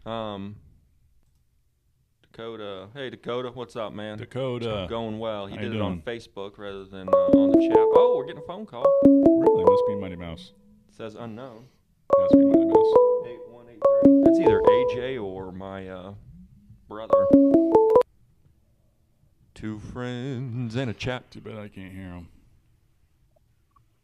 [0.06, 0.56] Um.
[2.32, 2.88] Dakota.
[2.94, 4.16] Hey Dakota, what's up, man?
[4.16, 5.46] Dakota, Going well.
[5.46, 6.00] He how did it on?
[6.00, 7.76] Facebook rather than uh, on the chat.
[7.76, 8.86] Oh, we're getting a phone call.
[9.04, 10.52] really must be Mighty Mouse.
[10.88, 11.66] It says unknown.
[12.18, 12.94] Must be Mighty Mouse.
[13.26, 14.22] Eight one eight three.
[14.24, 16.14] That's either AJ or my uh,
[16.88, 17.26] brother.
[19.54, 21.30] Two friends and a chat.
[21.30, 22.28] Too bad I can't hear him.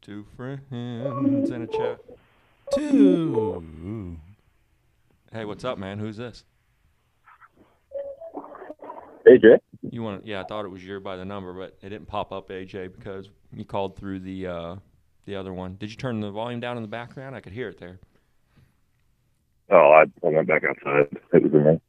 [0.03, 2.01] Two friends and a chat.
[2.75, 4.19] Two.
[5.33, 5.99] Hey, what's up, man?
[5.99, 6.45] Who's this?
[9.29, 9.59] AJ?
[9.91, 10.27] You want?
[10.27, 12.93] Yeah, I thought it was you by the number, but it didn't pop up AJ
[12.95, 14.77] because you called through the uh,
[15.27, 15.77] the other one.
[15.79, 17.37] Did you turn the volume down in the background?
[17.37, 17.99] I could hear it there.
[19.71, 21.09] Oh, I, I went back outside.
[21.33, 21.81] It was in there.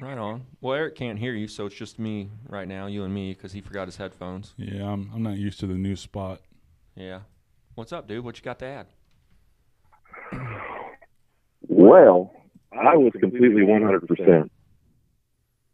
[0.00, 0.46] Right on.
[0.60, 3.52] Well, Eric can't hear you, so it's just me right now, you and me, because
[3.52, 4.54] he forgot his headphones.
[4.56, 6.40] Yeah, I'm I'm not used to the new spot.
[6.96, 7.20] Yeah.
[7.74, 8.24] What's up, dude?
[8.24, 8.86] What you got to add?
[11.68, 12.32] Well,
[12.72, 14.50] I was completely 100%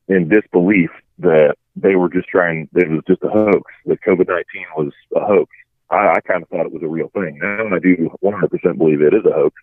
[0.08, 4.44] in disbelief that they were just trying, it was just a hoax, that COVID 19
[4.76, 5.50] was a hoax.
[5.90, 7.38] I, I kind of thought it was a real thing.
[7.40, 9.54] Now I do 100% believe it is a hoax.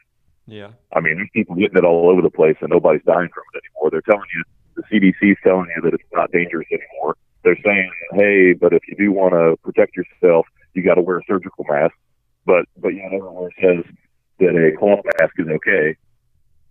[0.48, 0.70] Yeah.
[0.94, 3.62] I mean, there's people getting it all over the place and nobody's dying from it
[3.64, 3.90] anymore.
[3.92, 4.44] They're telling you,
[4.76, 7.16] the CDC's telling you that it's not dangerous anymore.
[7.44, 11.18] They're saying, hey, but if you do want to protect yourself, you got to wear
[11.20, 11.94] a surgical mask.
[12.46, 13.86] But, but yet everyone says
[14.40, 15.96] that a cloth mask is okay.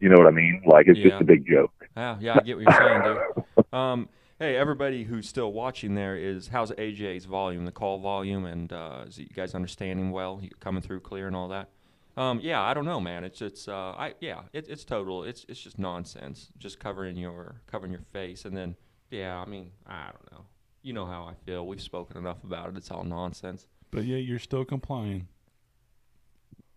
[0.01, 0.63] You know what I mean?
[0.67, 1.11] Like it's Yeah.
[1.11, 1.73] just a big joke.
[1.97, 3.45] Yeah, yeah, I get what you're saying, dude.
[3.73, 4.09] Um,
[4.43, 9.05] hey, everybody who's still watching there is how's AJ's volume, the call volume, and uh,
[9.07, 10.41] is you guys understanding well?
[10.43, 11.69] You coming through clear and all that?
[12.17, 13.23] Um, yeah, I don't know, man.
[13.23, 15.23] It's it's uh, I yeah, it, it's total.
[15.23, 16.49] It's it's just nonsense.
[16.59, 18.75] Just covering your covering your face, and then
[19.11, 20.45] yeah, I mean, I don't know.
[20.83, 21.65] You know how I feel.
[21.65, 22.77] We've spoken enough about it.
[22.77, 23.69] It's all nonsense.
[23.93, 25.29] But yeah, you're still complying.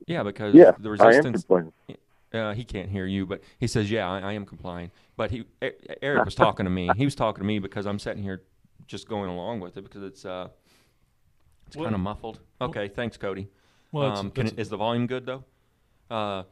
[0.05, 1.45] Yeah, because Yeah, the I am resistance.
[2.31, 5.45] Uh, he can't hear you, but he says, "Yeah, I, I am complying." But he,
[6.01, 6.89] Eric was talking to me.
[6.95, 8.43] He was talking to me because I'm sitting here,
[8.87, 10.49] just going along with it because it's uh,
[11.67, 12.39] it's Well- kind of muffled.
[12.61, 13.47] Okay, thanks, Cody.
[13.91, 15.43] Well, it's, um, can it's, it, is the volume good though?
[16.09, 16.43] Uh,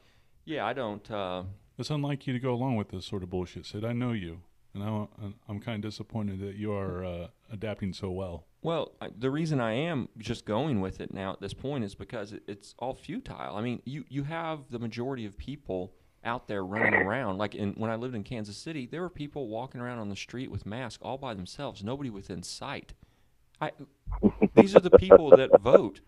[0.45, 1.10] yeah, I don't.
[1.12, 1.43] Uh,
[1.78, 3.84] it's unlike you to go along with this sort of bullshit, Sid.
[3.84, 4.39] I know you,
[4.73, 5.08] and I,
[5.49, 8.45] I'm kind of disappointed that you are uh, adapting so well.
[8.62, 11.95] well, I, the reason I am just going with it now at this point is
[11.95, 13.56] because it, it's all futile.
[13.58, 17.38] I mean, you you have the majority of people out there running around.
[17.38, 20.15] Like in, when I lived in Kansas City, there were people walking around on the
[20.15, 22.93] street with masks all by themselves, nobody within sight.
[23.62, 23.71] I,
[24.53, 26.01] these are the people that vote.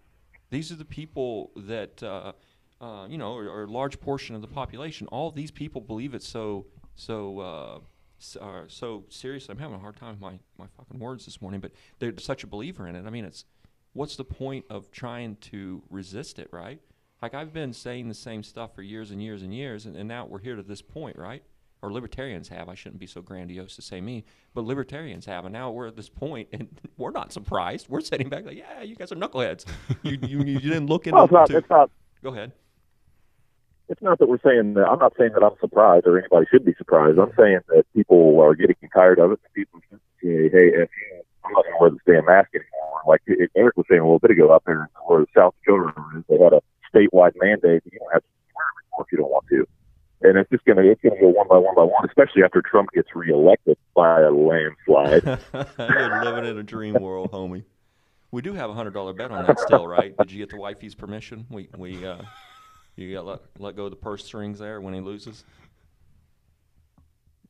[0.50, 2.34] These are the people that, uh,
[2.82, 5.08] uh, you know, are, a large portion of the population.
[5.08, 7.80] All these people believe it so, so, uh,
[8.20, 9.54] s- uh, so seriously.
[9.54, 12.44] I'm having a hard time with my, my fucking words this morning, but they're such
[12.44, 13.06] a believer in it.
[13.06, 13.46] I mean, it's,
[13.94, 16.80] what's the point of trying to resist it, right?
[17.22, 20.08] Like I've been saying the same stuff for years and years and years, and, and
[20.08, 21.44] now we're here to this point, right?
[21.82, 22.68] Or libertarians have.
[22.68, 25.96] I shouldn't be so grandiose to say me, but libertarians have, and now we're at
[25.96, 27.88] this point, and we're not surprised.
[27.90, 29.66] We're sitting back like, yeah, you guys are knuckleheads.
[30.04, 31.16] you, you, you didn't look into.
[31.16, 31.52] Well, it's not.
[31.52, 31.90] It's not.
[32.24, 32.52] Go ahead.
[33.88, 34.88] It's not that we're saying that.
[34.88, 37.20] I'm not saying that I'm surprised or anybody should be surprised.
[37.20, 39.40] I'm saying that people are getting tired of it.
[39.54, 43.22] People say, "Hey, if you, I'm not going to wear the damn mask anymore." Like
[43.56, 46.44] Eric was saying a little bit ago, out there where the South Dakota is, they
[46.44, 46.62] had a
[46.96, 47.84] statewide mandate.
[47.92, 49.68] You don't have to wear it anymore if you don't want to.
[50.22, 52.90] And it's just gonna it's gonna go one by one by one, especially after Trump
[52.94, 55.40] gets reelected by a landslide.
[55.80, 57.64] You're living in a dream world, homie.
[58.32, 60.18] We do have a hundred dollar bet on that still, right?
[60.18, 61.46] Did you get the wifey's permission?
[61.50, 62.22] We we uh,
[62.96, 65.44] you got let let go of the purse strings there when he loses.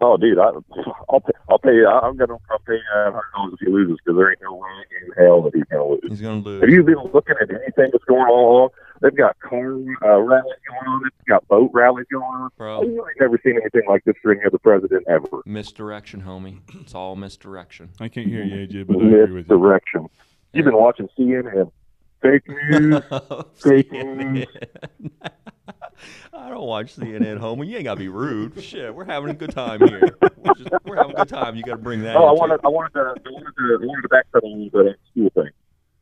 [0.01, 0.51] Oh, dude, I,
[1.09, 1.87] I'll pay, I'll pay you.
[1.87, 4.55] I'm gonna I'll pay you a hundred dollars if he loses because there ain't no
[4.55, 4.69] way
[5.01, 6.01] in hell that he's gonna lose.
[6.07, 6.61] He's gonna lose.
[6.61, 8.69] Have you been looking at anything that's going on?
[9.01, 11.01] They've got car uh, rallies going on.
[11.03, 12.49] They've got boat rallies going on.
[12.57, 15.27] Bro, I've really never seen anything like this for any other president ever.
[15.45, 16.59] misdirection, homie.
[16.81, 17.89] It's all misdirection.
[17.99, 19.35] I can't hear you, AJ, but I agree with you.
[19.35, 20.07] Misdirection.
[20.53, 21.71] You've been watching CNN.
[22.21, 23.01] Fake news.
[23.55, 24.47] Fake news.
[26.33, 27.67] I don't watch CNN, homie.
[27.67, 28.61] You ain't gotta be rude.
[28.63, 30.17] Shit, we're having a good time here.
[30.21, 31.55] We're, just, we're having a good time.
[31.55, 32.15] You gotta bring that.
[32.15, 32.59] Oh, I wanted.
[32.63, 34.95] I wanted to, I wanted to, I wanted to backpedal a little bit on the
[35.11, 35.51] school thing.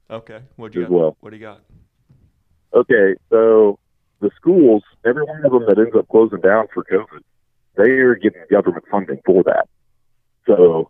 [0.09, 0.95] Okay, what you as got?
[0.95, 1.17] well.
[1.21, 1.61] What do you got?
[2.73, 3.79] Okay, so
[4.19, 7.21] the schools, every one of them that ends up closing down for COVID,
[7.77, 9.67] they are getting government funding for that.
[10.45, 10.89] So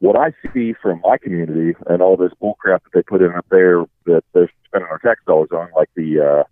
[0.00, 3.46] what I see from my community and all this bullcrap that they put in up
[3.50, 6.44] there that they're spending our tax dollars on, like the uh,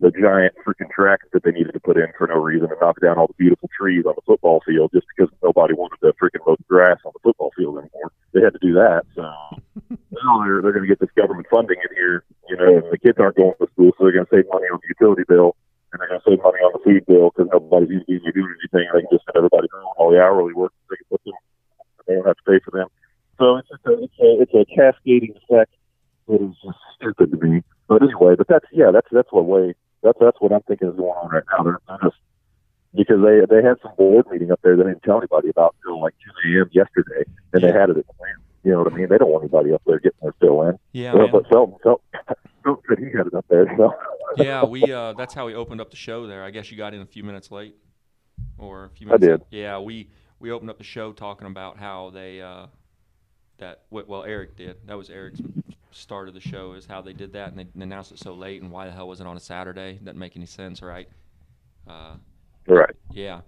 [0.00, 3.00] the giant freaking track that they needed to put in for no reason and knock
[3.00, 6.44] down all the beautiful trees on the football field just because nobody wanted to freaking
[6.46, 8.12] mow the grass on the football field anymore.
[8.32, 9.02] They had to do that.
[9.14, 9.22] So
[9.90, 12.98] now they're they're going to get this government funding in here, you know, and the
[12.98, 15.56] kids aren't going to school, so they're going to save money on the utility bill
[15.92, 18.86] and they're going to save money on the food bill because nobody's usually doing anything.
[18.92, 20.72] They can just send everybody home all the hourly work.
[20.90, 21.34] They can put them.
[22.06, 22.88] They don't have to pay for them.
[23.38, 25.74] So it's just a, it's a it's a cascading effect
[26.26, 27.62] that is just stupid to me.
[27.86, 30.96] But anyway, but that's yeah, that's that's what way that's that's what I'm thinking is
[30.96, 31.64] going on right now.
[31.64, 32.16] They're, they're just
[32.94, 36.00] because they they had some board meeting up there they didn't tell anybody about until
[36.00, 36.70] like 2 a.m.
[36.72, 38.38] yesterday, and they had it at the plant.
[38.64, 39.08] You know what I mean?
[39.08, 40.78] They don't want anybody up there getting their fill in.
[40.92, 42.04] Yeah, Well, but Felton, Felton,
[42.64, 43.72] Felton he had it up there.
[43.76, 43.94] So
[44.36, 46.42] yeah, we uh, that's how we opened up the show there.
[46.42, 47.76] I guess you got in a few minutes late,
[48.58, 49.24] or a few minutes.
[49.24, 49.42] I did.
[49.50, 52.66] Yeah, we we opened up the show talking about how they uh,
[53.58, 54.76] that well Eric did.
[54.86, 55.40] That was Eric's
[55.90, 58.62] start of the show is how they did that, and they announced it so late,
[58.62, 59.98] and why the hell was it on a Saturday?
[60.02, 61.08] Doesn't make any sense, right?
[61.88, 62.14] Uh,
[62.66, 62.94] right.
[63.10, 63.40] yeah.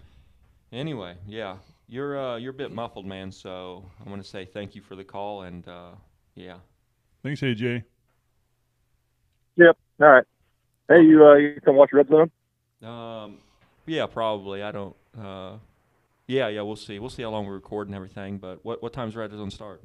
[0.72, 1.56] Anyway, yeah,
[1.88, 3.32] you're uh, you're a bit muffled, man.
[3.32, 5.90] So I want to say thank you for the call, and uh,
[6.34, 6.56] yeah.
[7.22, 7.84] Thanks, AJ.
[9.56, 9.76] Yep.
[10.00, 10.24] All right.
[10.88, 12.30] Hey, you uh, you come watch Red Zone?
[12.82, 13.38] Um,
[13.86, 14.62] yeah, probably.
[14.62, 14.96] I don't.
[15.20, 15.56] Uh,
[16.26, 16.62] yeah, yeah.
[16.62, 16.98] We'll see.
[16.98, 18.38] We'll see how long we record and everything.
[18.38, 19.82] But what what time's Red Zone start?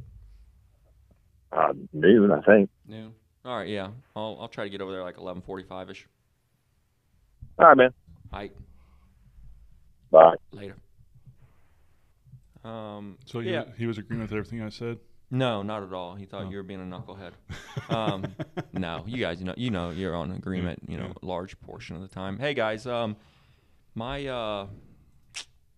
[1.56, 2.70] Uh, noon, I think.
[2.88, 3.14] Noon.
[3.46, 3.68] All right.
[3.68, 3.90] Yeah.
[4.16, 6.08] I'll I'll try to get over there like eleven forty five ish.
[7.60, 7.94] All right, man.
[8.34, 8.52] All right.
[10.12, 10.36] Bye.
[10.52, 10.76] Later.
[12.64, 13.18] Um.
[13.26, 13.66] So he, yeah.
[13.78, 14.98] he was agreeing with everything I said.
[15.32, 16.16] No, not at all.
[16.16, 16.50] He thought Oh.
[16.50, 17.32] you were being a knucklehead.
[17.88, 18.26] Um,
[18.74, 20.80] no, you guys, you know, you know, you're on agreement.
[20.88, 21.14] You know, yeah.
[21.22, 22.40] large portion of the time.
[22.40, 23.16] Hey guys, um,
[23.94, 24.68] my uh,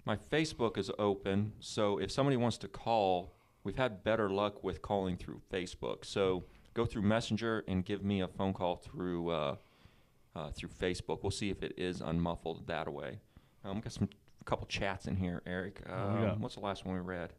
[0.05, 3.33] my Facebook is open, so if somebody wants to call,
[3.67, 6.05] we've had better luck with calling through Facebook.
[6.05, 9.55] So go through Messenger and give me a phone call through uh,
[10.33, 11.21] uh, through Facebook.
[11.21, 13.19] We'll see if it is unmuffled that way.
[13.65, 14.07] Um, got some
[14.39, 15.81] a couple chats in here, Eric.
[15.85, 16.35] What do we got?
[16.35, 17.33] Um, what's the last one we read?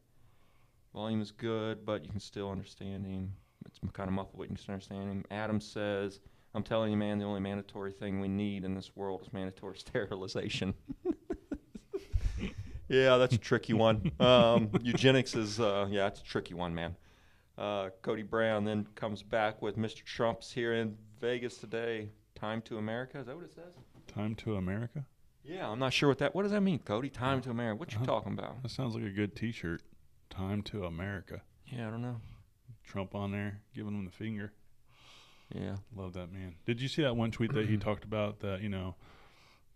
[0.95, 3.33] Volume is good, but you can still understand him.
[3.65, 5.25] It's kind of muffled, but you can still understand him.
[5.31, 6.21] Adam says,
[6.55, 9.79] I'm telling you, man, the only mandatory thing we need in this world is mandatory
[9.79, 10.75] sterilization.
[12.89, 14.11] yeah, that's a tricky one.
[14.21, 16.97] Um, eugenics is, uh, yeah, it's a tricky one, man.
[17.57, 20.05] Uh, Cody Brown then comes back with Mr.
[20.05, 22.09] Trump's here in Vegas today.
[22.35, 23.19] Time to America.
[23.19, 23.75] Is that what it says?
[24.07, 25.05] Time to America?
[25.45, 26.35] Yeah, I'm not sure what that.
[26.35, 27.09] What does that mean, Cody?
[27.11, 27.79] Time to America.
[27.81, 28.07] What you Uh-huh.
[28.07, 28.63] talking about?
[28.63, 29.83] That sounds like a good t shirt.
[30.31, 31.43] Time to America.
[31.67, 32.21] Yeah, I don't know.
[32.85, 34.53] Trump on there giving him the finger.
[35.55, 35.77] Yeah.
[35.97, 36.55] Love that man.
[36.67, 38.95] Did you see that one tweet that he talked about that, you know,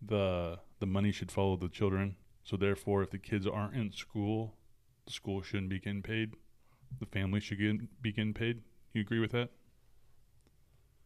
[0.00, 2.16] the the money should follow the children.
[2.44, 4.54] So therefore, if the kids aren't in school,
[5.06, 6.32] the school shouldn't be getting paid.
[7.00, 8.62] The family should get, be getting paid.
[8.92, 9.50] You agree with that?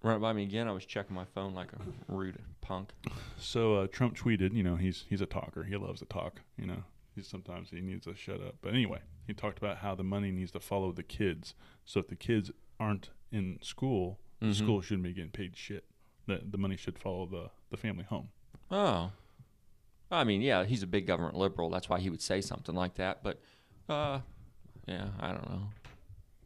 [0.02, 0.68] Run it by me again.
[0.68, 2.90] I was checking my phone like a rude punk.
[3.38, 5.64] So uh, Trump tweeted, you know, he's he's a talker.
[5.64, 6.40] He loves to talk.
[6.58, 6.82] You know,
[7.14, 8.56] he's sometimes he needs to shut up.
[8.60, 11.54] But anyway, he talked about how the money needs to follow the kids.
[11.84, 14.54] So if the kids aren't in school, the Mhm.
[14.54, 15.84] school shouldn't be getting paid shit.
[16.26, 18.28] That the money should follow the the family home.
[18.70, 19.12] Oh.
[20.10, 21.68] I mean, yeah, he's a big government liberal.
[21.70, 23.22] That's why he would say something like that.
[23.22, 23.40] But,
[23.88, 24.20] uh,
[24.86, 25.62] yeah, I don't know.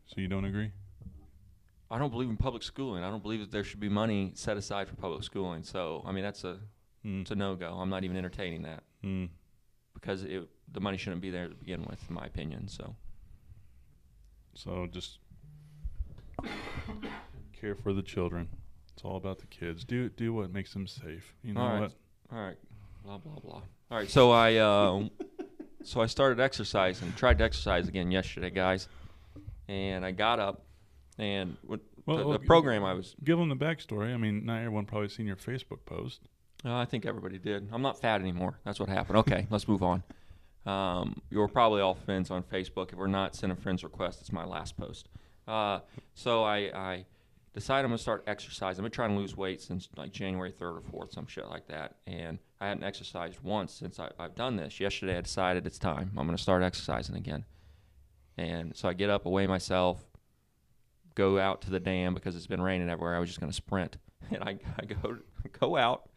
[0.06, 0.70] So you don't agree?
[1.90, 3.02] I don't believe in public schooling.
[3.04, 5.62] I don't believe that there should be money set aside for public schooling.
[5.64, 6.58] So, I mean, that's a
[7.04, 7.22] Mm.
[7.22, 7.72] it's a no go.
[7.74, 9.30] I'm not even entertaining that Mm.
[9.94, 12.68] because it, the money shouldn't be there to begin with, in my opinion.
[12.68, 12.94] So,
[14.54, 15.18] So just
[17.58, 18.48] care for the children.
[18.92, 19.84] It's all about the kids.
[19.84, 21.34] Do do what makes them safe.
[21.42, 21.80] You know All right.
[21.80, 21.92] what?
[22.32, 22.56] all right,
[23.04, 23.62] blah blah blah.
[23.90, 25.08] All right, so I uh,
[25.82, 27.12] so I started exercising.
[27.14, 28.88] Tried to exercise again yesterday, guys,
[29.68, 30.64] and I got up
[31.18, 33.14] and what, Well, the, well, the program I was.
[33.22, 34.12] Give them the backstory.
[34.14, 36.20] I mean, not everyone probably seen your Facebook post.
[36.64, 37.68] Uh, I think everybody did.
[37.72, 38.58] I'm not fat anymore.
[38.64, 39.18] That's what happened.
[39.18, 40.02] Okay, let's move on.
[40.66, 42.92] Um, you're probably all friends on Facebook.
[42.92, 44.20] If we're not, send a friend's request.
[44.20, 45.08] It's my last post.
[45.48, 45.80] Uh,
[46.14, 47.04] so I, I
[47.52, 48.80] decided I'm gonna start exercising.
[48.80, 51.66] I've been trying to lose weight since like January 3rd or 4th, some shit like
[51.68, 51.96] that.
[52.06, 54.80] And I hadn't exercised once since I, I've done this.
[54.80, 56.12] Yesterday I decided it's time.
[56.16, 57.44] I'm gonna start exercising again.
[58.36, 60.02] And so I get up, away myself,
[61.14, 63.16] go out to the dam because it's been raining everywhere.
[63.16, 63.96] I was just gonna sprint,
[64.30, 65.18] and I, I go
[65.58, 66.10] go out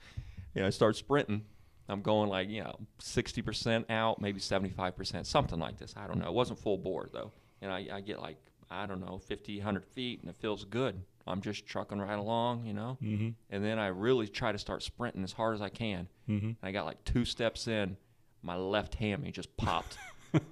[0.61, 1.43] know, I start sprinting.
[1.89, 5.93] I'm going like, you know, 60% out, maybe 75%, something like this.
[5.97, 6.27] I don't know.
[6.27, 7.31] It wasn't full bore, though.
[7.61, 8.37] And I, I get like,
[8.71, 11.01] I don't know, 50, 100 feet, and it feels good.
[11.25, 12.97] I'm just trucking right along, you know?
[13.01, 13.29] Mm-hmm.
[13.49, 16.07] And then I really try to start sprinting as hard as I can.
[16.29, 16.45] Mm-hmm.
[16.47, 17.97] And I got like two steps in,
[18.41, 19.97] my left hammy just popped.
[20.33, 20.43] and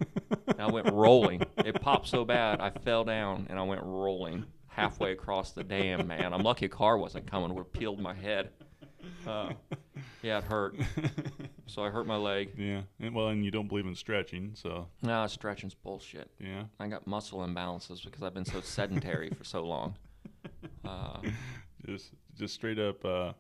[0.60, 1.44] I went rolling.
[1.58, 6.08] It popped so bad, I fell down and I went rolling halfway across the dam,
[6.08, 6.34] man.
[6.34, 8.52] I'm lucky a car wasn't coming, would have peeled my head.
[9.28, 9.52] Uh,
[10.22, 10.76] yeah, it hurt.
[11.68, 12.50] So I hurt my leg.
[12.58, 12.82] Yeah.
[13.00, 16.30] And, well, and you don't believe in stretching, so Nah, stretching's bullshit.
[16.38, 16.64] yeah.
[16.82, 19.96] I got muscle imbalances because I've been so sedentary for so long.
[20.84, 21.22] Uh,
[21.86, 23.34] Just just straight up uh,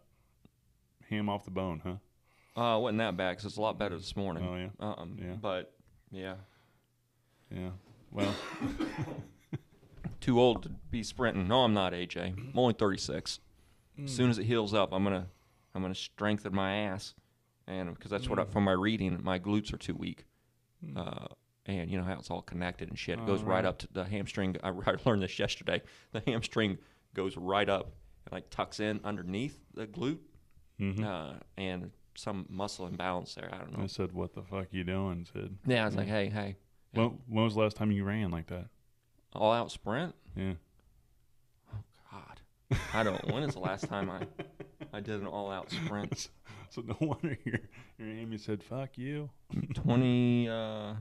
[1.09, 2.61] ham off the bone, huh?
[2.61, 4.47] uh, wasn't that bad because it's a lot better this morning.
[4.47, 4.67] Oh, yeah?
[4.79, 5.17] Uh-um.
[5.21, 5.33] Yeah.
[5.41, 5.73] But
[6.11, 6.35] yeah,
[7.53, 7.69] Yeah.
[8.11, 8.33] Well,
[10.21, 11.47] too old to be sprinting.
[11.47, 12.37] No, I'm not, AJ.
[12.37, 13.39] I'm only 36.
[14.03, 15.27] As soon as it heals up, I'm gonna
[15.75, 17.13] I'm gonna strengthen my ass,
[17.67, 20.25] and because that's what I, from my reading, my glutes are too weak.
[20.95, 21.27] Uh,
[21.65, 23.19] and you know how it's all connected and shit.
[23.19, 23.65] It goes right right.
[23.65, 24.58] up to the hamstring.
[24.63, 25.82] I, I learned this yesterday.
[26.12, 26.78] The hamstring
[27.13, 27.93] goes right up
[28.26, 30.19] and like tucks in underneath the glute,
[30.80, 31.04] mm-hmm.
[31.04, 33.50] uh, and some muscle imbalance there.
[33.52, 33.84] I don't know.
[33.84, 35.58] I said, "What the fuck you doing?" Sid.
[35.65, 36.58] Yeah, I was like, hey, hey,
[36.93, 38.67] When, when was the last time you ran like that?
[39.34, 40.13] all out sprint.
[40.36, 40.54] Yeah.
[41.74, 42.41] Oh God,
[42.93, 43.32] I don't.
[43.32, 44.26] when is the last time I
[44.93, 46.30] I did an all out sprint?
[46.69, 47.60] so no wonder your
[47.97, 49.30] your Amy said, "Fuck you."
[49.74, 50.93] 20, uh,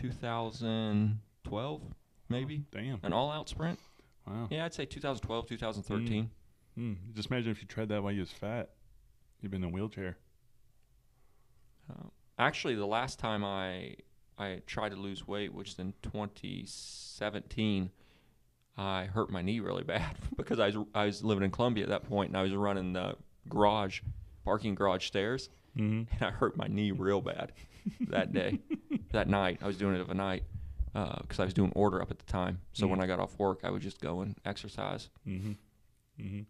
[0.00, 1.82] 2012,
[2.28, 2.98] maybe Damn.
[3.02, 3.78] an all out sprint.
[4.26, 4.48] Wow.
[4.50, 6.30] Yeah, I'd say 2012, 2013.
[6.76, 6.92] Hmm.
[7.14, 8.70] Just imagine if you tried that while you was fat.
[9.40, 10.16] You'd been in a wheelchair.
[11.90, 12.08] Uh,
[12.38, 13.96] actually, the last time I
[14.38, 17.90] I tried to lose weight, which is in 2017,
[18.76, 21.90] I hurt my knee really bad because I was I was living in Columbia at
[21.90, 23.16] that point, and I was running the
[23.48, 24.00] garage,
[24.44, 26.12] parking garage stairs, Mm-hmm.
[26.16, 27.52] and I hurt my knee real bad
[28.08, 28.58] that day,
[29.12, 29.58] that night.
[29.62, 30.44] I was doing it of a night
[30.92, 32.60] because I was doing order up at the time.
[32.72, 33.02] So when Mhm.
[33.02, 35.08] I got off work, I would just go and exercise.
[35.26, 35.52] Mm-hmm.
[36.20, 36.40] Mm-hmm.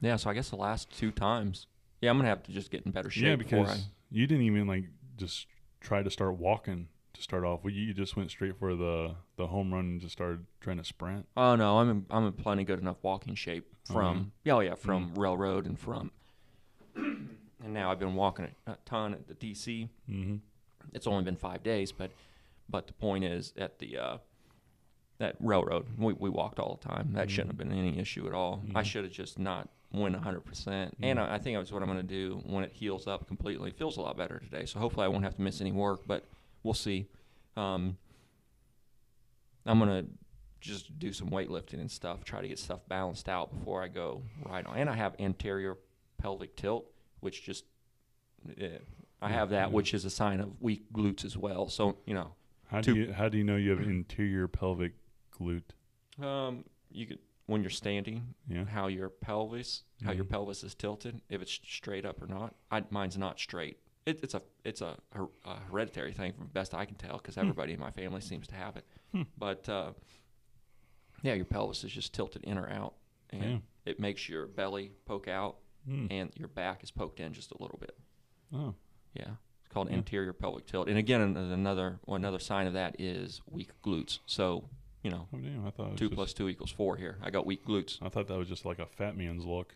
[0.00, 1.66] Yeah, so I guess the last two times,
[2.00, 3.78] yeah, I'm gonna have to just get in better shape Yeah, because I.
[4.10, 4.84] you didn't even like
[5.16, 5.46] just
[5.80, 7.64] try to start walking to start off.
[7.64, 10.84] Well, you just went straight for the the home run and just started trying to
[10.84, 11.26] sprint.
[11.36, 14.74] Oh no, I'm in, I'm in plenty good enough walking shape from yeah, oh yeah,
[14.74, 16.12] from railroad and from.
[17.62, 19.90] And now I've been walking a ton at the DC.
[20.90, 20.96] Mm-hmm.
[20.96, 22.10] It's only been five days, but
[22.68, 24.18] but the point is at the uh,
[25.18, 27.12] that railroad we, we walked all the time.
[27.14, 28.62] That shouldn't have been any issue at all.
[28.74, 28.84] I Mhm.
[28.84, 30.40] should have just not went 100.
[30.44, 31.18] percent And.
[31.18, 33.70] I, I think that's what I'm going to do when it heals up completely.
[33.70, 36.02] It feels a lot better today, so hopefully I won't have to miss any work.
[36.06, 36.24] But
[36.62, 37.06] we'll see.
[37.56, 37.96] Um,
[39.66, 40.04] I'm gonna
[40.60, 44.22] just do some weightlifting and stuff, try to get stuff balanced out before I go
[44.46, 44.76] right on.
[44.76, 45.76] And I have anterior
[46.18, 46.86] pelvic tilt,
[47.20, 47.64] which just
[48.58, 48.78] eh,
[49.22, 49.74] I have that, yeah.
[49.74, 51.68] which is a sign of weak glutes as well.
[51.68, 52.34] So you know,
[52.68, 54.92] How Two- do you how do you know you have interior pelvic
[55.38, 55.70] glute?
[56.22, 58.64] um, you could when you're standing, Yeah.
[58.64, 60.28] how your pelvis, how your Mhm.
[60.30, 62.54] pelvis is tilted, if it's straight up or not.
[62.70, 63.78] I, mine's not straight.
[64.06, 67.36] it, it's a it's a, her- a hereditary thing, from best I can tell, because
[67.36, 68.84] everybody in my family seems to have it.
[69.12, 69.22] Hmm.
[69.36, 69.92] But uh,
[71.22, 72.94] yeah, your pelvis is just tilted in or out,
[73.30, 73.58] and Yeah.
[73.84, 76.06] it makes your belly poke out, Hmm.
[76.10, 77.96] and your back is poked in just a little bit.
[78.52, 78.74] Oh,
[79.14, 79.30] Yeah,
[79.60, 79.96] it's called Yeah.
[79.96, 80.88] anterior pelvic tilt.
[80.88, 84.18] And again, another well, another sign of that is weak glutes.
[84.26, 84.68] So
[85.02, 85.66] you know, oh damn!
[85.66, 87.16] I thought two just, plus two equals four here.
[87.22, 87.98] I got weak glutes.
[88.02, 89.74] I thought that was just like a fat man's look.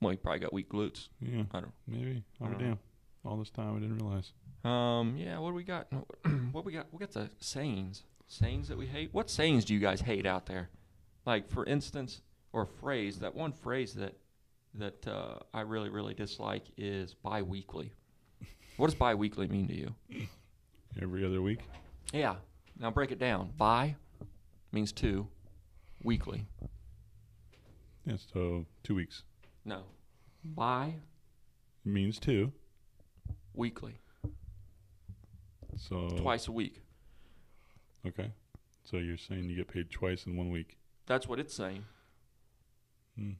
[0.00, 1.08] Well, you probably got weak glutes.
[1.20, 1.72] Yeah, I don't.
[1.86, 2.22] maybe.
[2.40, 2.66] Oh I don't know.
[2.66, 2.78] damn!
[3.24, 4.32] All this time I didn't realize.
[4.64, 5.38] Um, yeah.
[5.38, 5.88] What do we got?
[6.52, 6.86] what we got?
[6.92, 8.04] We got the sayings.
[8.26, 9.08] Sayings that we hate.
[9.12, 10.68] What sayings do you guys hate out there?
[11.24, 12.20] Like, for instance,
[12.52, 13.20] or phrase.
[13.20, 14.14] That one phrase that
[14.74, 17.92] that uh, I really really dislike is bi-weekly.
[18.76, 19.94] What does bi-weekly mean to you?
[21.02, 21.60] Every other week.
[22.12, 22.36] Yeah.
[22.78, 23.50] Now break it down.
[23.56, 23.96] Bi
[24.72, 25.26] means two.
[26.04, 26.46] Weekly.
[28.06, 29.24] Yeah, so two weeks
[29.64, 29.82] No.
[30.44, 30.94] Bi
[31.84, 32.52] means two.
[33.54, 33.98] weekly.
[35.76, 36.80] So Twice a week.
[38.06, 38.30] Okay.
[38.84, 40.78] So you're saying you get paid twice in one week?
[41.06, 41.84] That's what it's saying.
[43.16, 43.32] Hmm.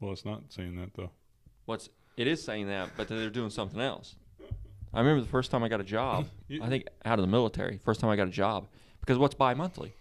[0.00, 1.10] Well, it's not saying that though.
[1.64, 4.14] What's it is saying that, but they're doing something else.
[4.94, 6.26] I remember the first time I got a job.
[6.48, 7.78] You- I think out of the military.
[7.84, 8.68] First time I got a job
[9.00, 9.94] because what's bi-monthly?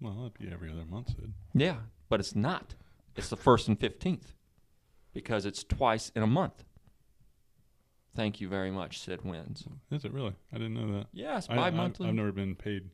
[0.00, 1.32] Well, that'd be every other month, Sid.
[1.54, 1.76] Yeah,
[2.08, 2.74] but it's not.
[3.16, 4.32] It's the first and fifteenth
[5.12, 6.64] because it's twice in a month.
[8.16, 9.64] Thank you very much, Sid Wins.
[9.90, 10.34] Is it really?
[10.52, 11.06] I didn't know that.
[11.12, 12.08] Yes, I, I've, bi-monthly.
[12.08, 12.90] I've never been paid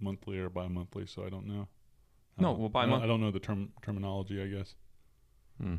[0.00, 1.68] monthly or bi-monthly, so I don't know.
[2.40, 4.40] No, don't- well, I don't- I don't know the term terminology.
[4.42, 4.74] I guess.
[5.60, 5.76] Hmm.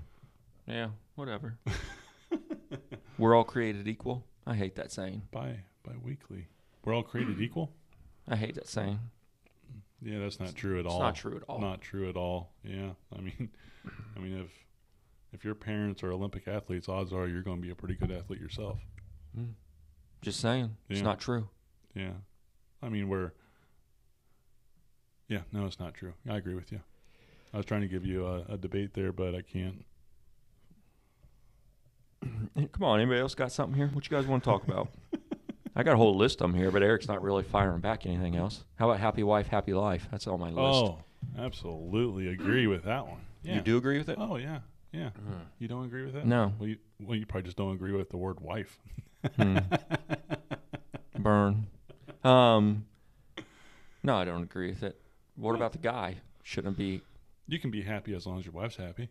[0.68, 1.58] Yeah, whatever.
[3.18, 4.26] We're all created equal.
[4.46, 5.24] I hate that saying.
[5.32, 6.48] Bi bi-weekly.
[6.86, 7.72] We're all created equal.
[8.28, 9.00] I hate that saying.
[10.02, 11.00] Yeah, that's not true at It's all.
[11.02, 11.60] not true at all.
[11.60, 12.54] Not true at all.
[12.64, 13.50] Yeah, I mean,
[14.16, 14.52] I mean, if
[15.34, 18.12] if your parents are Olympic athletes, odds are you're going to be a pretty good
[18.12, 18.80] athlete yourself.
[19.36, 19.52] Hmm.
[20.22, 20.76] Just saying.
[20.90, 21.50] It's not true.
[21.96, 22.14] Yeah,
[22.82, 23.34] I mean, we're.
[25.30, 26.14] Yeah, no, it's not true.
[26.28, 26.82] I agree with you.
[27.54, 29.86] I was trying to give you a, a debate there, but I can't.
[32.72, 33.90] Come on, anybody else got something here?
[33.94, 34.90] What you guys want to talk about?
[35.76, 38.36] I got a whole list of them here, but Eric's not really firing back anything
[38.36, 38.66] else.
[38.76, 40.08] How about happy wife, happy life?
[40.12, 40.58] That's on my list.
[40.84, 41.00] Oh,
[41.38, 43.22] absolutely agree with that one.
[43.44, 43.56] Yeah.
[43.56, 44.18] You do agree with it?
[44.20, 44.60] Oh yeah,
[44.92, 45.12] yeah.
[45.60, 46.26] You don't agree with that?
[46.26, 46.54] No.
[46.60, 48.80] Well, you, well, you probably just don't agree with the word wife.
[49.38, 49.60] Hmm.
[51.20, 51.68] Burn.
[52.24, 52.86] Um,
[54.04, 55.00] no, I don't agree with it.
[55.40, 56.18] What about the guy?
[56.44, 57.02] Shouldn't be,
[57.48, 59.10] You can be happy as long as your wife's happy.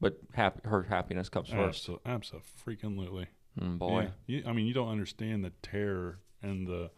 [0.00, 0.18] but
[0.64, 1.86] her happiness comes first.
[1.88, 3.26] Abso- absolutely.
[3.60, 4.02] Mm, boy.
[4.02, 4.36] Yeah.
[4.38, 6.90] You, I mean, you don't understand the terror and the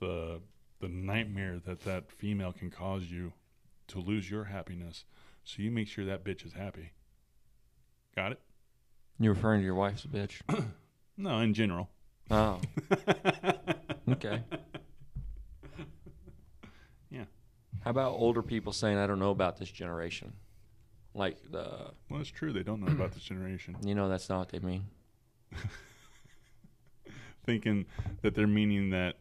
[0.00, 0.40] the
[0.80, 3.32] the nightmare that that female can cause you
[3.88, 5.04] to lose your happiness.
[5.44, 6.92] So you make sure that bitch is happy.
[8.14, 8.40] Got it?
[9.18, 10.40] You're referring to your wife's a bitch?
[11.18, 11.88] No, in general.
[12.30, 12.60] Oh.
[14.10, 14.42] okay.
[17.08, 17.24] Yeah.
[17.86, 20.32] How about older people saying, I don't know about this generation?
[21.14, 22.52] Like the, Well, it's true.
[22.52, 23.76] They don't know about this generation.
[23.84, 24.86] you know, that's not what they mean.
[27.46, 27.86] Thinking
[28.22, 29.18] that they're meaning that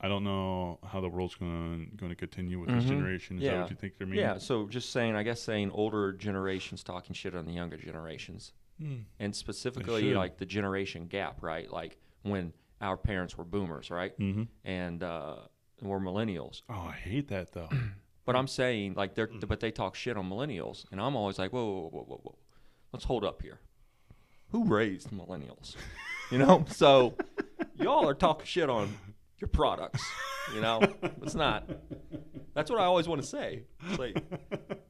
[0.00, 2.88] I don't know how the world's going going to continue with this Mhm.
[2.88, 3.36] generation.
[3.36, 3.60] Is that Yeah.
[3.60, 4.24] what you think they're meaning?
[4.24, 8.54] Yeah, so just saying, I guess saying older generations talking shit on the younger generations.
[8.78, 9.00] Hmm.
[9.18, 11.70] And specifically, like the generation gap, right?
[11.70, 14.18] Like when our parents were boomers, right?
[14.18, 14.44] Mm-hmm.
[14.64, 15.36] And uh,
[15.82, 16.62] we're millennials.
[16.70, 17.68] Oh, I hate that though.
[18.26, 18.40] But hmm.
[18.40, 19.38] I'm saying, like, they're, hmm.
[19.48, 20.84] but they talk shit on millennials.
[20.92, 22.38] And I'm always like, whoa, whoa, whoa, whoa, whoa.
[22.92, 23.60] Let's hold up here.
[24.50, 25.76] Who raised millennials?
[26.32, 26.64] You know?
[26.68, 27.14] So
[27.76, 28.92] y'all are talking shit on
[29.38, 30.04] your products.
[30.52, 30.80] You know?
[31.22, 31.70] It's not.
[32.52, 33.62] That's what I always want to say.
[33.88, 34.24] It's like,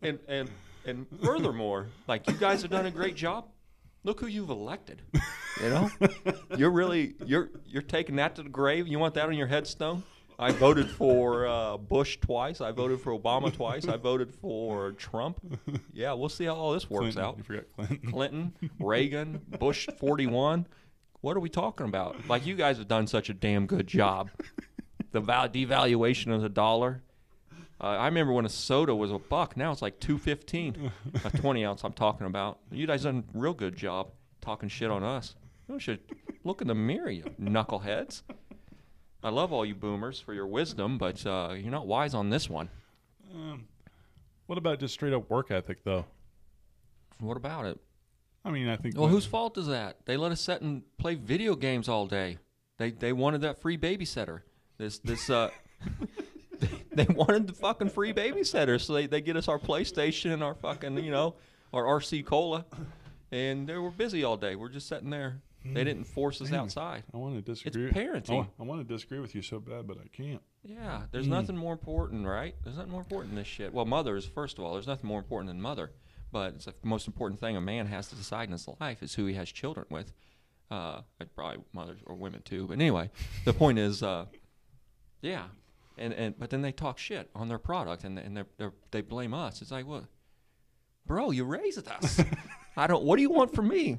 [0.00, 0.48] and, and,
[0.86, 3.48] and furthermore, like, you guys have done a great job.
[4.02, 5.02] Look who you've elected.
[5.62, 5.90] You know?
[6.56, 8.88] You're really, you're, you're taking that to the grave.
[8.88, 10.04] You want that on your headstone?
[10.38, 12.60] I voted for uh, Bush twice.
[12.60, 13.88] I voted for Obama twice.
[13.88, 15.40] I voted for Trump.
[15.92, 17.22] Yeah, we'll see how all this works Clinton.
[17.24, 17.36] out.
[17.38, 18.10] You forgot Clinton.
[18.10, 20.66] Clinton, Reagan, Bush 41.
[21.22, 22.28] What are we talking about?
[22.28, 24.30] Like, you guys have done such a damn good job.
[25.12, 27.02] The val- devaluation of the dollar.
[27.80, 29.56] Uh, I remember when a soda was a buck.
[29.56, 30.92] Now it's like 215
[31.24, 32.58] A 20 ounce I'm talking about.
[32.70, 34.08] You guys done a real good job
[34.42, 35.34] talking shit on us.
[35.68, 36.00] You should
[36.44, 38.22] look in the mirror, you knuckleheads.
[39.22, 42.48] I love all you boomers for your wisdom, but uh, you're not wise on this
[42.48, 42.68] one.
[43.34, 43.66] Um,
[44.46, 46.06] what about just straight up work ethic though?
[47.18, 47.78] What about it?
[48.44, 48.96] I mean, I think.
[48.96, 50.06] Well, whose fault is that?
[50.06, 52.38] They let us sit and play video games all day.
[52.78, 54.42] They they wanted that free babysitter.
[54.78, 55.50] This this uh
[56.60, 60.42] they, they wanted the fucking free babysitter, so they, they get us our PlayStation and
[60.42, 61.34] our fucking you know
[61.72, 62.64] our RC cola,
[63.32, 64.54] and they were busy all day.
[64.54, 65.40] We're just sitting there.
[65.74, 67.04] They didn't force us outside.
[67.12, 67.88] I want to disagree.
[67.88, 68.34] I parenting.
[68.36, 70.40] want, I want to disagree with you so bad, but I can't.
[70.62, 71.30] Yeah, there's Mm.
[71.30, 72.54] nothing more important, right?
[72.64, 73.72] There's nothing more important than this shit.
[73.72, 74.72] Well, mother is first of all.
[74.74, 75.92] There's nothing more important than mother,
[76.32, 79.14] but it's the most important thing a man has to decide in his life is
[79.14, 80.12] who he has children with.
[80.70, 81.02] Uh,
[81.36, 82.66] probably mothers or women too.
[82.66, 83.10] But anyway,
[83.44, 84.26] the point is, uh,
[85.22, 85.44] yeah,
[85.96, 89.00] and and but then they talk shit on their product and and they're, they're, they
[89.02, 89.62] blame us.
[89.62, 90.08] It's like, well,
[91.06, 92.20] bro, you raised us.
[92.76, 93.04] I don't.
[93.04, 93.98] What do you want from me?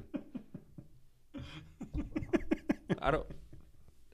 [3.02, 3.26] I don't.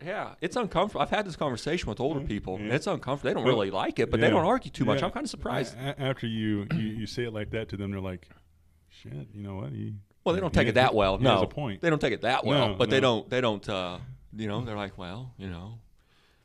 [0.05, 1.01] Yeah, it's uncomfortable.
[1.01, 2.61] I've had this conversation with older people.
[2.61, 2.75] Yeah.
[2.75, 3.31] It's uncomfortable.
[3.31, 5.01] They don't really like it, but they don't argue too much.
[5.01, 5.07] Yeah.
[5.07, 5.77] I'm kind of surprised.
[5.79, 8.29] A- after you, you you say it like that to them, they're like,
[8.89, 11.19] "Shit, you know what?" He, Well, they don't take it that well.
[11.19, 11.81] No, a point.
[11.81, 12.69] they don't take it that well.
[12.71, 13.29] No, but they don't.
[13.31, 13.67] They don't.
[13.67, 13.99] Uh,
[14.37, 15.79] you know, they're like, well, you know,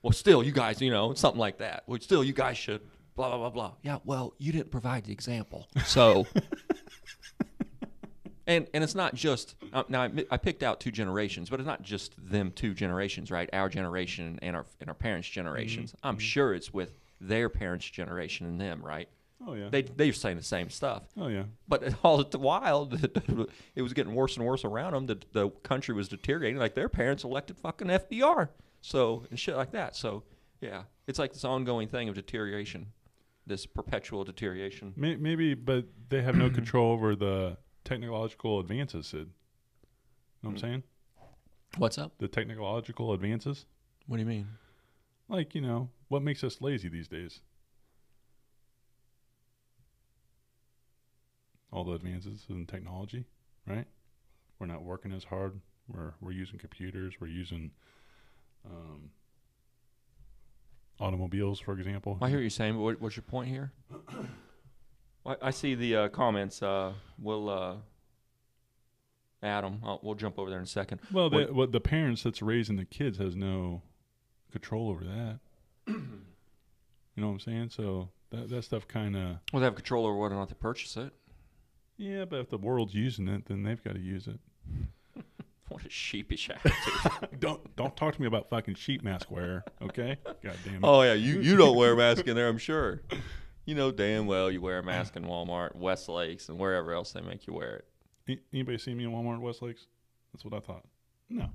[0.03, 1.83] well, still, you guys, you know, something like that.
[1.87, 2.81] Well, still, you guys should.
[3.15, 3.73] Blah blah blah blah.
[3.81, 3.97] Yeah.
[4.05, 6.25] Well, you didn't provide the example, so.
[8.49, 10.01] And, and it's not just uh, now.
[10.01, 13.47] I, I picked out two generations, but it's not just them two generations, right?
[13.53, 15.93] Our generation and our and our parents' generations.
[16.01, 19.07] I'm sure it's with their parents' generation and them, right?
[19.45, 19.69] Oh yeah.
[19.69, 21.03] They they're saying the same stuff.
[21.15, 21.43] oh yeah.
[21.67, 22.89] But all the while,
[23.75, 25.05] it was getting worse and worse around them.
[25.05, 26.57] The, the country was deteriorating.
[26.57, 28.49] Like their parents elected fucking FDR,
[28.81, 29.95] so and shit like that.
[29.95, 30.23] So
[30.59, 32.87] yeah, it's like this ongoing thing of deterioration,
[33.45, 34.93] this perpetual deterioration.
[34.95, 37.57] Maybe, but they have no control over the
[37.89, 39.07] technological advances.
[39.07, 39.27] Sid.
[40.43, 40.61] Know what I'm Mm.
[40.61, 40.83] saying?
[41.77, 42.17] What's up?
[42.19, 43.65] The technological advances.
[44.05, 44.47] What do you mean?
[45.27, 47.41] Like you know, what makes us lazy these days?
[51.71, 53.25] All the advances in technology,
[53.67, 53.87] right?
[54.59, 55.59] We're not working as hard.
[55.87, 57.15] We're we're using computers.
[57.19, 57.71] We're using
[58.65, 59.11] um,
[60.99, 62.17] automobiles, for example.
[62.21, 63.71] I hear what you're saying, but what, what's your point here?
[65.25, 66.61] I, I see the uh, comments.
[66.61, 67.75] Uh, we'll uh,
[69.41, 69.81] Adam.
[69.83, 71.01] I'll, we'll jump over there in a second.
[71.11, 73.81] Well, the, what the parents that's raising the kids has no
[74.51, 75.39] control over that.
[75.87, 75.95] you
[77.17, 77.69] know what I'm saying?
[77.69, 80.55] So that that stuff kind of Well, they have control over whether or not they
[80.55, 81.13] purchase it.
[81.97, 82.25] yeah.
[82.25, 84.39] But if the world's using it, then they've got to use it.
[85.69, 87.29] What a sheepish attitude.
[87.39, 90.17] don't don't talk to me about fucking sheep mask wear, okay?
[90.25, 90.81] God damn it.
[90.83, 93.03] Oh yeah, you you don't wear a mask in there, I'm sure.
[93.69, 97.21] You know damn well you wear a mask in Walmart, Westlakes, and wherever else they
[97.21, 97.83] make you wear
[98.27, 98.39] it.
[98.51, 99.85] Anybody see me in Walmart Westlakes?
[100.33, 100.85] That's what I thought.
[101.29, 101.47] No.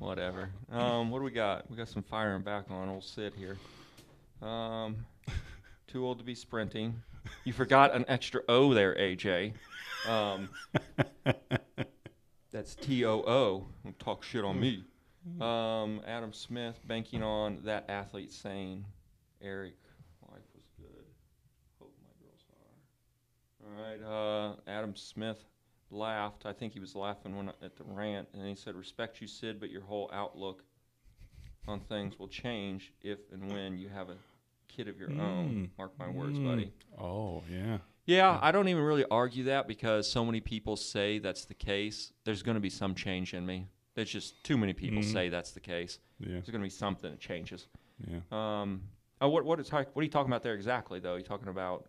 [0.00, 0.50] Whatever.
[0.72, 1.70] Um, what do we got?
[1.70, 3.56] We got some firing back on old Sid here.
[4.42, 5.06] Um,
[5.86, 7.00] too old to be sprinting.
[7.44, 9.52] You forgot an extra O there, AJ.
[10.08, 10.48] Um,
[12.50, 13.66] that's T O O.
[13.84, 14.82] Don't talk shit on me.
[15.40, 18.84] Um, Adam Smith banking on that athlete saying,
[19.40, 19.74] Eric,
[20.28, 21.04] life was good.
[21.78, 22.44] Hope my girls
[23.59, 23.59] are.
[23.76, 24.02] All right.
[24.02, 25.44] Uh, Adam Smith
[25.90, 26.46] laughed.
[26.46, 29.60] I think he was laughing when at the rant, and he said, "Respect you, Sid,
[29.60, 30.64] but your whole outlook
[31.68, 34.16] on things will change if and when you have a
[34.68, 35.78] kid of your own." Mm.
[35.78, 36.44] Mark my words, Mm.
[36.44, 36.72] buddy.
[36.98, 37.78] Oh yeah.
[38.06, 42.12] Yeah, I don't even really argue that because so many people say that's the case.
[42.24, 43.68] There's going to be some change in me.
[43.94, 45.12] There's just too many people Mhm.
[45.12, 45.98] say that's the case.
[46.18, 46.30] Yeah.
[46.32, 47.68] There's going to be something that changes.
[48.08, 48.20] Yeah.
[48.32, 48.82] Um,
[49.20, 51.16] oh, what what is what are you talking about there exactly though?
[51.16, 51.88] You talking about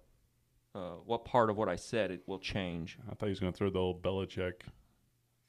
[0.73, 2.97] uh, what part of what I said it will change?
[3.09, 4.61] I thought he was gonna throw the old Belichick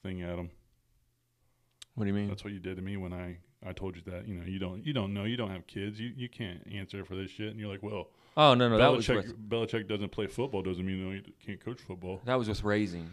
[0.01, 0.49] thing at him.
[1.95, 2.27] What do you mean?
[2.27, 4.27] That's what you did to me when I, I told you that.
[4.27, 7.05] You know, you don't you don't know, you don't have kids, you you can't answer
[7.05, 7.49] for this shit.
[7.49, 10.61] And you're like, well, oh no no that was Belichick with, Belichick doesn't play football
[10.61, 12.21] doesn't mean he can't coach football.
[12.25, 13.09] that was with raising.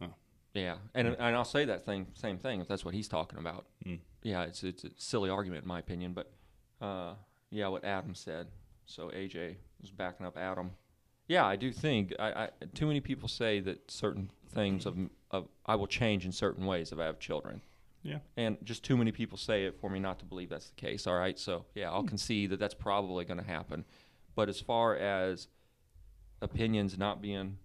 [0.00, 0.12] Oh.
[0.54, 3.66] Yeah, and and I'll say that thing same thing if that's what he's talking about.
[3.86, 4.00] Mm.
[4.22, 6.30] Yeah, it's it's a silly argument in my opinion, but
[6.80, 7.14] uh,
[7.50, 8.48] yeah, what Adam said.
[8.84, 10.72] So AJ was backing up Adam.
[11.32, 14.98] Yeah, I do think I, I too many people say that certain things of
[15.30, 17.62] of I will change in certain ways if I have children.
[18.02, 18.18] Yeah.
[18.36, 21.06] And just too many people say it for me not to believe that's the case.
[21.06, 21.38] All right.
[21.38, 22.08] So, yeah, I'll hmm.
[22.08, 23.86] concede that that's probably going to happen.
[24.34, 25.48] But as far as
[26.42, 27.56] opinions not being,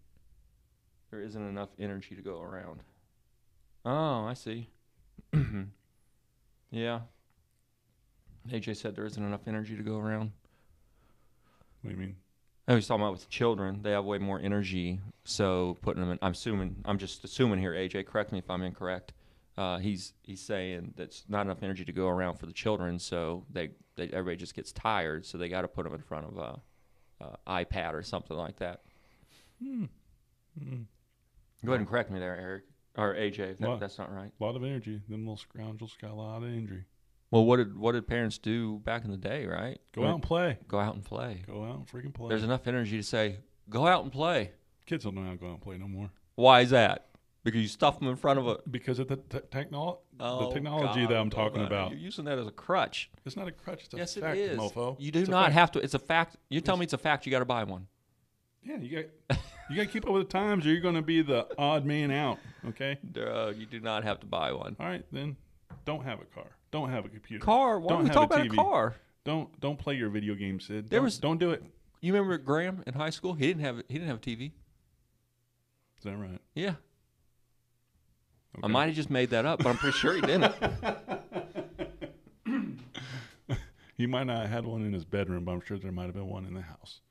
[1.12, 2.84] there isn't enough energy to go around.
[3.84, 4.70] Oh, I see.
[6.72, 7.00] yeah.
[8.50, 10.32] AJ said there isn't enough energy to go around.
[11.82, 12.16] What do you mean?
[12.68, 15.00] I was talking about with the children, they have way more energy.
[15.24, 18.62] So putting them in, I'm assuming, I'm just assuming here, AJ, correct me if I'm
[18.62, 19.14] incorrect.
[19.58, 23.44] Uh, he's he's saying that's not enough energy to go around for the children, so
[23.52, 26.38] they, they everybody just gets tired, so they got to put them in front of
[26.38, 28.82] a, a iPad or something like that.
[29.60, 29.86] Hmm.
[30.62, 30.86] Mm.
[31.66, 32.64] Go ahead and correct me there, Eric
[32.98, 34.32] or AJ, if that, that's not right.
[34.40, 35.02] A lot of energy.
[35.08, 36.84] Them little scoundrels got a lot of energy.
[37.32, 39.80] Well, what did what did parents do back in the day, right?
[39.94, 40.58] Go out and play.
[40.68, 41.44] go out and play.
[41.46, 42.30] Go out and freaking play.
[42.30, 44.52] There's enough energy to say, go out and play.
[44.86, 46.10] Kids don't know how to go out and play no more.
[46.36, 47.08] Why is that?
[47.48, 50.54] because you stuff them in front of a because of the te- technol- oh, the
[50.54, 51.92] technology God, that I'm talking man, about.
[51.92, 53.10] You're using that as a crutch.
[53.26, 53.86] It's not a crutch.
[53.86, 54.60] It's a yes, fact, it is.
[54.60, 54.98] mofo.
[55.00, 55.80] You do It's not have to.
[55.80, 56.36] It's a fact.
[56.50, 57.26] You tell me it's a fact.
[57.26, 57.88] You got to buy one.
[58.64, 61.02] Yeah, you got you got to keep up with the times, or you're going to
[61.02, 62.38] be the odd man out.
[62.68, 62.98] Okay.
[63.18, 64.76] Uh, you do not have to buy one.
[64.78, 65.38] All right, then
[65.86, 66.57] don't have a car.
[66.72, 67.44] Don't have a computer.
[67.44, 67.80] Car?
[67.80, 68.56] Why Don't we talk a about a TV.
[68.56, 68.96] car?
[69.24, 70.90] Don't don't play your video game, Sid.
[70.90, 71.64] There don't, was- don't do it.
[72.02, 73.34] You remember Graham in high school?
[73.34, 73.78] He didn't have.
[73.88, 74.52] He didn't have a TV.
[75.98, 76.40] Is that right?
[76.54, 76.76] Yeah,
[78.62, 80.54] I might have just made that up, but I'm pretty sure he didn't.
[83.98, 86.14] He might not have had one in his bedroom, but I'm sure there might have
[86.14, 87.02] been one in the house.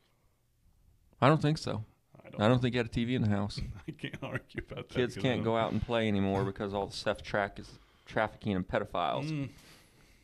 [1.21, 1.85] I don't think so.
[2.25, 2.41] I don't.
[2.43, 3.61] I don't think he had a TV in the house.
[3.89, 4.95] I can't argue about that.
[4.95, 7.69] Kids can't go out and play anymore because all the stuff track is
[8.07, 9.31] trafficking and pedophiles.
[9.31, 9.49] Mm,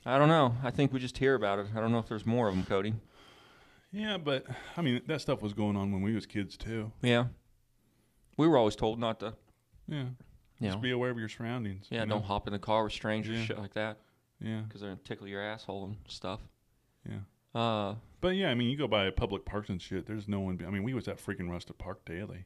[0.07, 0.55] I don't know.
[0.63, 1.67] I think we just hear about it.
[1.77, 2.95] I don't know if there's more of them, Cody.
[3.93, 6.91] yeah, but I mean that stuff was going on when we was kids too.
[7.03, 7.27] Yeah.
[8.39, 9.35] We were always told not to,
[9.87, 10.05] Yeah.
[10.59, 10.83] you Just know.
[10.83, 11.87] be aware of your surroundings.
[11.91, 12.15] Yeah, you know?
[12.17, 13.45] don't hop in the car with strangers, Yeah.
[13.45, 13.99] shit like that,
[14.41, 14.63] Yeah.
[14.63, 16.41] because they're gonna tickle your asshole and stuff.
[17.09, 17.21] Yeah.
[17.61, 20.07] Uh, But yeah, I mean, you go by public parks and shit.
[20.07, 20.65] There's no one.
[20.67, 22.45] I mean, we was at freaking Rusted Park daily,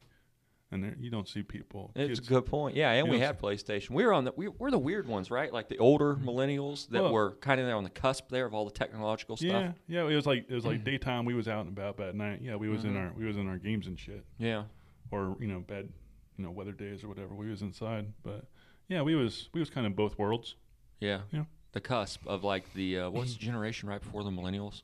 [0.71, 1.91] and there you don't see people.
[1.95, 2.75] it's a good point.
[2.75, 3.91] Yeah, and You we had PlayStation.
[3.91, 5.51] We were on the we, we're the weird ones, right?
[5.51, 8.53] Like the older millennials that Well- were kind of there on the cusp there of
[8.53, 9.47] all the technological stuff.
[9.49, 9.71] Yeah,
[10.03, 10.09] yeah.
[10.11, 11.25] It was like it was like daytime.
[11.25, 13.07] We was out and about, but at night, yeah, we was in Mhm.
[13.07, 14.63] our we was in our games and shit, Yeah.
[15.11, 15.89] or you know, bad,
[16.37, 17.33] you know, weather days or whatever.
[17.33, 18.45] We was inside, but
[18.89, 20.55] yeah, we was we was kind of both worlds.
[20.99, 21.21] Yeah.
[21.31, 21.45] Yeah.
[21.73, 24.81] The cusp of like the uh, what's the generation right before the millennials?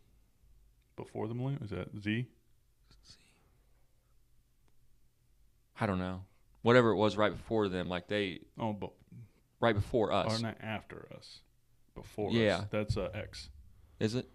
[0.96, 2.28] Before the millennium, is that Z?
[5.80, 6.24] I don't know.
[6.62, 8.92] Whatever it was right before them, like they Oh, but
[9.60, 11.40] right before us, or not after us,
[11.96, 12.60] before Yeah.
[12.60, 12.66] us.
[12.72, 13.50] That's uh, X.
[14.00, 14.30] Is it?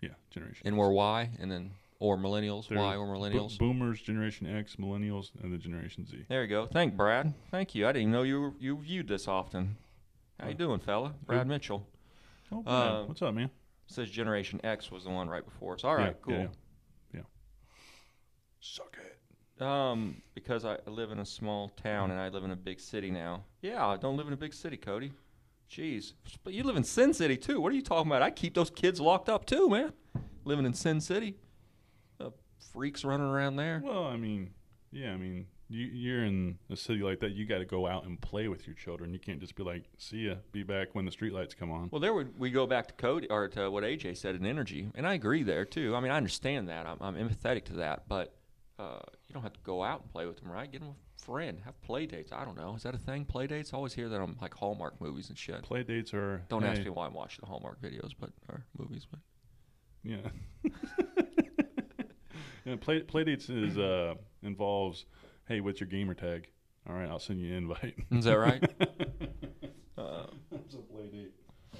[0.00, 0.66] Yeah, generation.
[0.66, 3.58] And we're Y, and then or millennials, There- Y or Bo- millennials.
[3.58, 6.24] boomers, Generation X, Millennials, and the Generation Z.
[6.28, 6.66] There you go.
[6.66, 7.34] Thank Brad.
[7.50, 7.86] Thank you.
[7.86, 9.76] I didn't even know you were, you viewed this often.
[10.40, 11.14] How you doing, fella?
[11.26, 11.84] Brad Mitchell
[12.52, 13.08] Oh, Uh, man.
[13.08, 13.50] what's up, man?
[13.88, 15.82] says Generation X was the one right before us.
[15.82, 16.34] All right, Yeah, cool.
[16.34, 16.48] yeah,
[17.14, 17.20] yeah.
[18.60, 19.07] Suck it.
[19.60, 23.10] Um, because I live in a small town and I live in a big city
[23.10, 23.42] now.
[23.60, 25.12] Yeah, I don't live in a big city, Cody.
[25.70, 27.60] Jeez, but you live in Sin City too.
[27.60, 28.22] What are you talking about?
[28.22, 29.92] I keep those kids locked up too, man.
[30.44, 31.36] Living in Sin City,
[32.20, 32.30] uh,
[32.72, 33.82] freaks running around there.
[33.84, 34.50] Well, I mean,
[34.92, 37.32] yeah, I mean, you, you're in a city like that.
[37.32, 39.12] You got to go out and play with your children.
[39.12, 42.00] You can't just be like, "See ya, be back when the streetlights come on." Well,
[42.00, 45.06] there would we go back to Cody or to what AJ said in energy, and
[45.06, 45.94] I agree there too.
[45.94, 46.86] I mean, I understand that.
[46.86, 48.37] I'm, I'm empathetic to that, but
[48.78, 50.70] uh, you don't have to go out and play with them, right?
[50.70, 52.32] Get them a friend, have play dates.
[52.32, 52.74] I don't know.
[52.76, 53.24] Is that a thing?
[53.24, 53.72] Play dates?
[53.74, 55.62] I always hear that on like Hallmark movies and shit.
[55.62, 56.42] Play dates are.
[56.48, 59.20] Don't ask me why I'm watching the Hallmark videos, but or movies, but
[60.04, 60.18] Yeah.
[62.64, 62.76] yeah.
[62.80, 65.06] Play play dates is uh involves.
[65.48, 66.48] Hey, what's your gamer tag?
[66.88, 67.96] All right, I'll send you an invite.
[68.12, 68.62] is that right?
[69.98, 71.32] uh, That's a play date.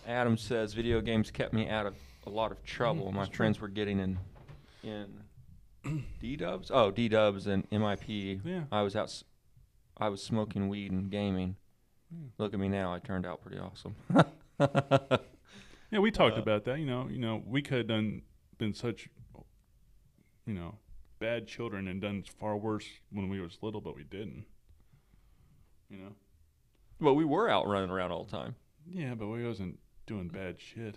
[0.07, 1.94] Adam says video games kept me out of
[2.26, 3.12] a lot of trouble.
[3.12, 3.36] My that's true.
[3.36, 4.18] friends were getting in
[4.82, 5.07] in
[6.20, 6.70] D Dubs.
[6.72, 8.41] Oh, D Dubs and MIP.
[8.45, 8.62] Yeah.
[8.72, 9.05] I was out.
[9.09, 9.24] s-
[9.97, 11.57] I was smoking weed and gaming.
[12.12, 12.26] Hmm.
[12.39, 12.93] Look at me now.
[12.93, 13.95] I turned out pretty awesome.
[15.91, 16.79] Yeah, we talked Uh, about that.
[16.81, 18.20] You know, you know, we could have done
[18.59, 19.09] been such,
[20.45, 20.74] you know,
[21.18, 24.45] bad children and done far worse when we was little, but we didn't.
[25.89, 26.12] You know.
[27.01, 28.55] well, we were out running around all the time.
[28.87, 30.97] Yeah, but we wasn't doing bad shit.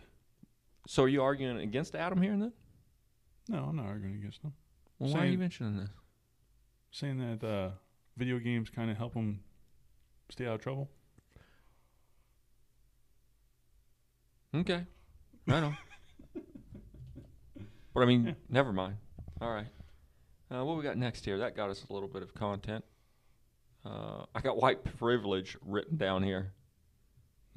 [0.88, 2.54] So are you arguing against Adam here and then?
[3.48, 4.52] No, I'm not arguing against them.
[5.02, 5.89] Well, why are you mentioning this?
[6.91, 7.70] Saying that uh,
[8.18, 9.39] video games kind of help them
[10.30, 10.91] stay out of trouble.
[14.54, 14.86] Okay.
[15.47, 15.74] I know.
[17.95, 18.34] but I mean, Yeah.
[18.47, 18.97] never mind.
[19.41, 19.66] All right.
[20.52, 21.39] Uh, what we got next here?
[21.39, 22.86] That got us a little bit of content.
[23.84, 26.54] Uh, I got white privilege written down here.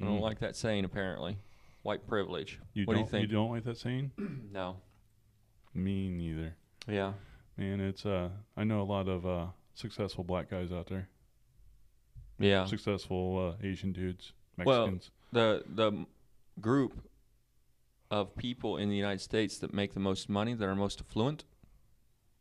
[0.00, 0.22] I don't Mm.
[0.22, 1.36] like that saying, apparently.
[1.82, 2.58] White privilege.
[2.72, 3.32] You what don't, do you think?
[3.32, 4.12] don't like that saying?
[4.50, 4.78] no.
[5.74, 6.56] Me neither.
[6.88, 7.12] Yeah.
[7.56, 11.08] Man, it's uh, I know a lot of uh, successful black guys out there.
[12.38, 12.64] Yeah.
[12.66, 15.10] Successful uh, Asian dudes, Mexicans.
[15.32, 15.62] Well.
[15.64, 16.06] The the
[16.60, 17.08] group
[18.10, 21.44] of people in the United States that make the most money, that are most affluent.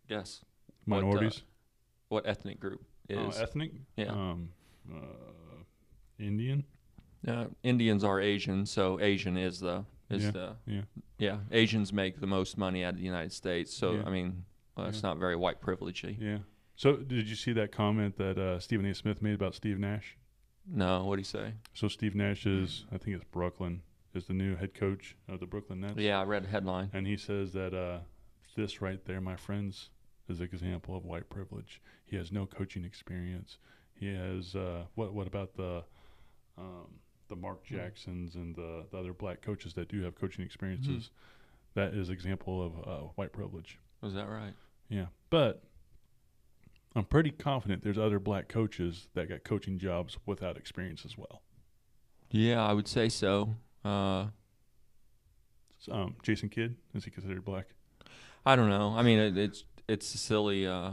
[0.07, 0.21] What, uh,
[0.85, 1.43] minorities.
[2.09, 3.39] what ethnic group Oh, is?
[3.39, 3.71] ethnic.
[3.95, 4.11] Yeah.
[4.11, 4.49] Um,
[4.93, 4.97] uh,
[6.19, 6.65] Indian.
[7.27, 10.81] Uh, Indians are Asian, so Asian is the is Yeah, the yeah.
[11.17, 11.37] yeah.
[11.51, 14.03] Asians make the most money out of the United States, so Yeah.
[14.05, 14.45] I mean,
[14.77, 15.09] it's Yeah.
[15.09, 16.17] not very white privilegey.
[16.19, 16.39] Yeah.
[16.75, 18.93] So, did you see that comment that uh, Stephen A.
[18.95, 20.17] Smith made about Steve Nash?
[20.65, 21.53] No, what did he say?
[21.73, 23.83] So, Steve Nash is, I think it's Brooklyn,
[24.15, 25.97] is the new head coach of the Brooklyn Nets.
[25.97, 26.89] Yeah, I read a headline.
[26.93, 27.99] And he says that uh,
[28.55, 29.89] this right there, my friends,
[30.27, 31.81] is an example of white privilege.
[32.05, 33.57] He has no coaching experience.
[33.93, 35.13] He has uh, what?
[35.13, 35.83] What about the
[36.57, 41.09] um, the Mark Jacksons and the, the other black coaches that do have coaching experiences?
[41.75, 43.79] That is example of uh, white privilege.
[44.03, 44.53] Was that right?
[44.89, 45.63] Yeah, but
[46.95, 51.41] I'm pretty confident there's other black coaches that got coaching jobs without experience as well.
[52.29, 53.55] Yeah, I would say so.
[53.85, 54.27] Uh,
[55.89, 57.67] Um, Jason Kidd is he considered black?
[58.45, 58.93] I don't know.
[58.95, 60.91] I mean, it, it's it's a silly, uh,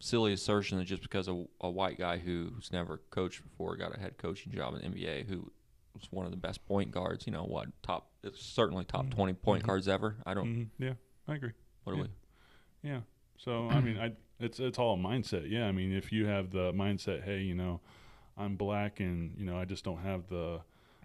[0.00, 4.00] silly assertion that just because a, a white guy who's never coached before got a
[4.00, 5.50] head coaching job in the NBA, who
[5.94, 8.10] was one of the best point guards, you know, what top?
[8.24, 9.10] It's certainly top Mhm.
[9.10, 9.66] twenty point Mhm.
[9.66, 10.16] guards ever.
[10.26, 10.46] I don't.
[10.46, 10.94] Mhm, Yeah,
[11.32, 11.52] I agree.
[11.84, 12.06] What do yeah.
[12.82, 12.90] we?
[12.90, 13.00] Yeah.
[13.38, 15.50] So I mean, I it's it's all a mindset.
[15.50, 15.66] Yeah.
[15.66, 17.80] I mean, if you have the mindset, hey, you know,
[18.36, 20.60] I'm black and you know I just don't have the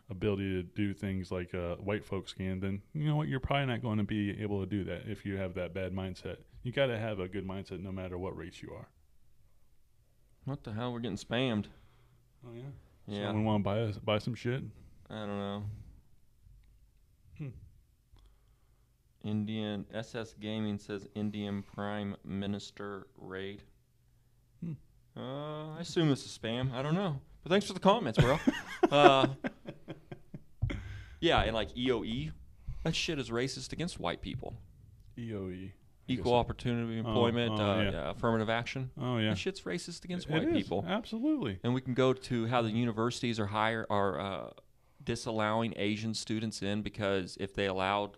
[0.09, 3.65] ability to do things like uh, white folks can, then you know what, you're probably
[3.65, 6.38] not going to be able to do that if you have that bad mindset.
[6.63, 8.88] You got to have a good mindset no matter what race you are.
[10.45, 10.93] What the hell?
[10.93, 11.65] We're getting spammed.
[12.45, 12.63] Oh yeah.
[13.07, 13.28] Yeah.
[13.28, 14.63] Someone want to buy us, buy some shit?
[15.09, 15.63] I don't know.
[17.38, 17.47] Hmm.
[19.24, 23.63] Indian SS Gaming says Indian Prime Minister raid.
[24.63, 24.74] Hmm.
[25.15, 26.74] Uh, I assume this is spam.
[26.74, 27.20] I don't know.
[27.43, 28.39] But thanks for the comments, bro.
[28.91, 29.28] uh,
[31.20, 32.32] yeah, and like EOE,
[32.84, 34.55] that shit is racist against white people.
[35.18, 35.72] EOE.
[36.09, 37.91] Equal opportunity employment, oh, uh, yeah.
[37.91, 38.91] yeah, affirmative action.
[38.97, 39.30] Oh yeah.
[39.30, 40.86] That shit's racist against It white people.
[40.88, 41.59] Absolutely.
[41.63, 44.49] And we can go to how the universities are hire are uh,
[45.03, 48.18] disallowing Asian students in because if they allowed,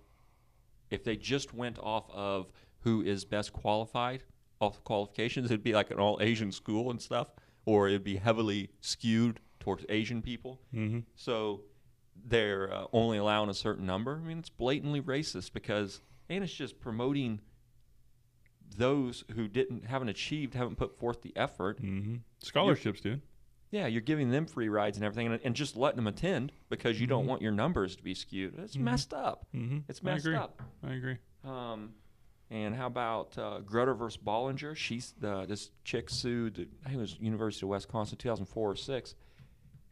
[0.92, 4.24] if they just went off of who is best qualified,
[4.62, 7.32] off the qualifications, it'd be like an all Asian school and stuff,
[7.66, 10.60] or it'd be heavily skewed towards Asian people.
[10.74, 11.00] Mm-hmm.
[11.16, 11.62] So
[12.26, 14.22] they're uh, only allowing a certain number.
[14.24, 17.42] I mean, it's blatantly racist because, and it's just promoting
[18.78, 22.18] those who didn't haven't achieved, haven't put forth the effort Mm-hmm.
[22.42, 23.22] Scholarships, dude.
[23.72, 27.00] Yeah, you're giving them free rides and everything, and, and just letting them attend because
[27.00, 27.28] you don't Mhm.
[27.28, 28.56] want your numbers to be skewed.
[28.58, 28.82] It's Mhm.
[28.82, 29.46] messed up.
[29.54, 29.80] Mm-hmm.
[29.88, 30.36] It's messed agree.
[30.38, 30.62] up.
[30.84, 31.18] I agree.
[31.44, 31.94] Um,
[32.50, 34.76] and how about uh, Grutter versus Bollinger?
[34.76, 36.70] She's this chick sued.
[36.84, 39.16] I think it was University of Wisconsin, 2004 or six,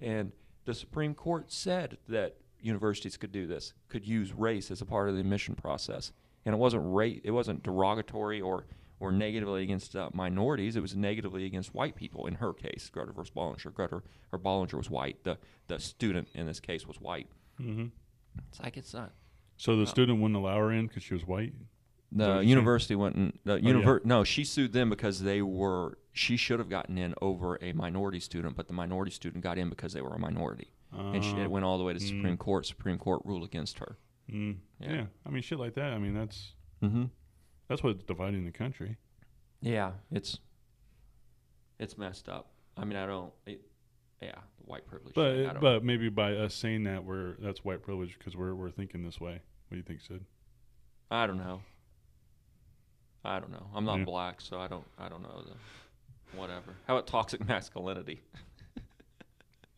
[0.02, 0.32] and
[0.66, 5.08] the Supreme Court said that universities could do this, could use race as a part
[5.08, 6.12] of the admission process,
[6.46, 8.66] and it wasn't rate, it wasn't derogatory or
[9.00, 10.76] or negatively against uh, minorities.
[10.76, 12.26] It was negatively against white people.
[12.28, 13.72] In her case, Grutter versus Bollinger.
[13.72, 15.24] Grutter or Bollinger was white.
[15.24, 15.38] The
[15.68, 17.28] the student in this case was white.
[17.62, 17.88] Mm-hmm.
[18.50, 19.12] It's like it's not.
[19.58, 21.54] So the Uh, student wouldn't allow her in because she was white.
[22.12, 22.50] The you're saying?
[22.50, 23.72] university went and the Oh, yeah.
[23.74, 27.74] univer- no, she sued them because they were she should have gotten in over a
[27.74, 31.32] minority student, but the minority student got in because they were a minority, and she,
[31.32, 32.08] it Uh, went all the way to mm.
[32.08, 32.66] Supreme Court.
[32.66, 33.98] Supreme Court ruled against her.
[34.32, 34.94] mm, Yeah.
[34.94, 35.06] yeah.
[35.26, 35.94] I mean, shit like that.
[35.94, 37.06] I mean, that's Mm-hmm.
[37.68, 38.98] That's what's dividing the country.
[39.62, 40.40] Yeah, it's
[41.80, 42.48] it's messed up.
[42.76, 43.34] I mean, I don't.
[43.46, 43.62] It,
[44.22, 45.14] yeah, white privilege.
[45.16, 48.72] But thing, but maybe by us saying that we're that's white privilege because we're we're
[48.72, 49.34] thinking this way.
[49.68, 50.24] What do you think, Sid?
[51.12, 51.62] I don't know.
[53.24, 53.68] I don't know.
[53.76, 54.06] I'm not Yeah.
[54.06, 54.86] black, so I don't.
[54.98, 56.76] I don't know the whatever.
[56.88, 58.22] How about toxic masculinity?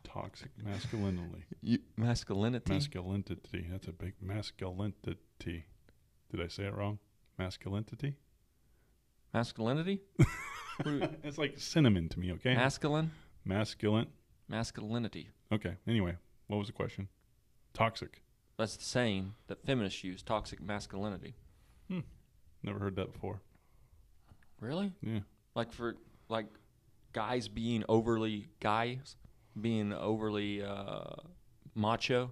[0.04, 1.44] Toxic masculinity.
[1.62, 2.72] You, masculinity.
[2.74, 3.68] Masculinity.
[3.70, 5.18] That's a big masculinity.
[6.32, 7.00] Did I say it wrong?
[7.40, 8.16] Masculinity.
[9.34, 10.02] masculinity.
[10.18, 12.32] What do we- it's like cinnamon to me.
[12.34, 12.54] Okay.
[12.54, 13.12] Masculine.
[13.46, 14.08] Masculine.
[14.48, 15.30] Masculinity.
[15.52, 15.76] Okay.
[15.88, 16.16] Anyway,
[16.48, 17.08] what was the question?
[17.74, 18.22] Toxic.
[18.58, 20.22] That's the saying that feminists use.
[20.22, 21.36] Toxic masculinity.
[21.90, 22.00] Hmm.
[22.64, 23.42] Never heard that before.
[24.60, 24.92] Really?
[25.02, 25.20] Yeah.
[25.56, 25.96] Like for
[26.28, 26.48] like
[27.14, 29.16] guys being overly guys,
[29.60, 31.16] being overly uh,
[31.76, 32.32] macho.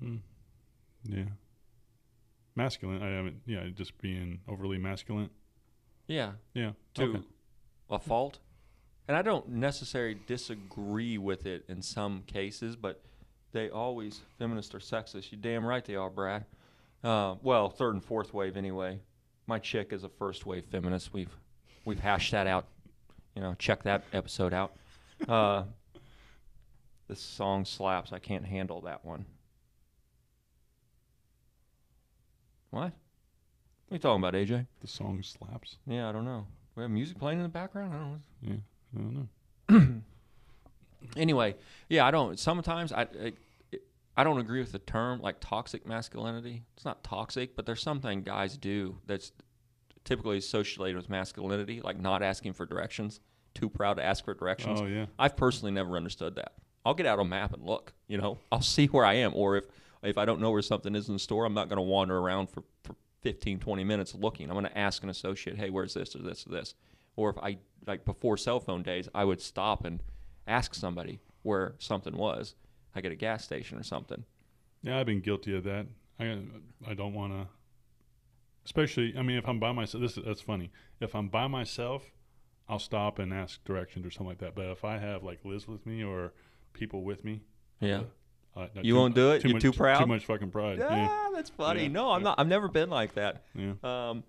[0.00, 0.16] Hmm.
[1.04, 1.24] Yeah.
[2.56, 3.02] Masculine.
[3.02, 3.42] I haven't.
[3.46, 5.30] Yeah, just being overly masculine.
[6.08, 6.32] Yeah.
[6.54, 6.72] Yeah.
[6.94, 7.22] to Okay.
[7.90, 8.38] a fault.
[9.08, 13.02] And I don't necessarily disagree with it in some cases, but
[13.52, 15.30] they always feminists are sexist.
[15.30, 16.44] You damn right they are, Brad.
[17.04, 19.00] Uh, well, third and fourth wave anyway.
[19.46, 21.12] My chick is a first wave feminist.
[21.12, 21.34] We've
[21.84, 22.66] we've hashed that out.
[23.36, 24.74] You know, check that episode out.
[25.28, 25.64] Uh,
[27.08, 28.12] this song slaps.
[28.12, 29.24] I can't handle that one.
[32.76, 32.82] What?
[32.82, 32.92] What
[33.90, 34.66] are you talking about, AJ?
[34.80, 35.78] The song slaps.
[35.86, 36.46] Yeah, I don't know.
[36.74, 37.94] We have music playing in the background.
[37.94, 38.20] I don't know.
[38.42, 38.56] Yeah.
[38.94, 39.28] I don't
[39.88, 40.02] know.
[41.16, 41.54] Anyway,
[41.88, 42.36] yeah, I don't.
[42.36, 43.32] Sometimes I, I,
[44.16, 46.64] I don't agree with the term like toxic masculinity.
[46.74, 49.30] It's not toxic, but there's something guys do that's
[50.04, 53.20] typically associated with masculinity, like not asking for directions,
[53.54, 54.80] too proud to ask for directions.
[54.80, 55.06] Oh yeah.
[55.16, 56.54] I've personally never understood that.
[56.84, 57.92] I'll get out a map and look.
[58.08, 59.66] You know, I'll see where I am, or if
[60.06, 62.18] if I don't know where something is in the store, I'm not going to wander
[62.18, 64.48] around for, for 15, 20 minutes looking.
[64.48, 66.74] I'm going to ask an associate, hey, where's this or this or this?
[67.16, 70.00] Or if I like before cell phone days, I would stop and
[70.46, 72.54] ask somebody where something was,
[72.94, 74.24] like at a gas station or something.
[74.82, 75.86] Yeah, I've been guilty of that.
[76.20, 76.38] I
[76.86, 77.48] I don't want to.
[78.64, 80.70] Especially, I mean, if I'm by myself, this is, that's funny.
[81.00, 82.10] If I'm by myself,
[82.68, 84.54] I'll stop and ask directions or something like that.
[84.56, 86.32] But if I have like Liz with me or
[86.72, 87.42] people with me,
[87.80, 88.02] Yeah.
[88.56, 89.44] Uh, no, You too- won't do it?
[89.44, 90.00] You're much, too proud?
[90.00, 90.78] Too much fucking pride.
[90.78, 91.82] Yeah, Yeah, that's funny.
[91.82, 92.24] Yeah, No, I'm yeah.
[92.24, 92.40] not.
[92.40, 93.42] I've never been like that.
[93.54, 93.72] yeah.
[93.84, 94.24] Um,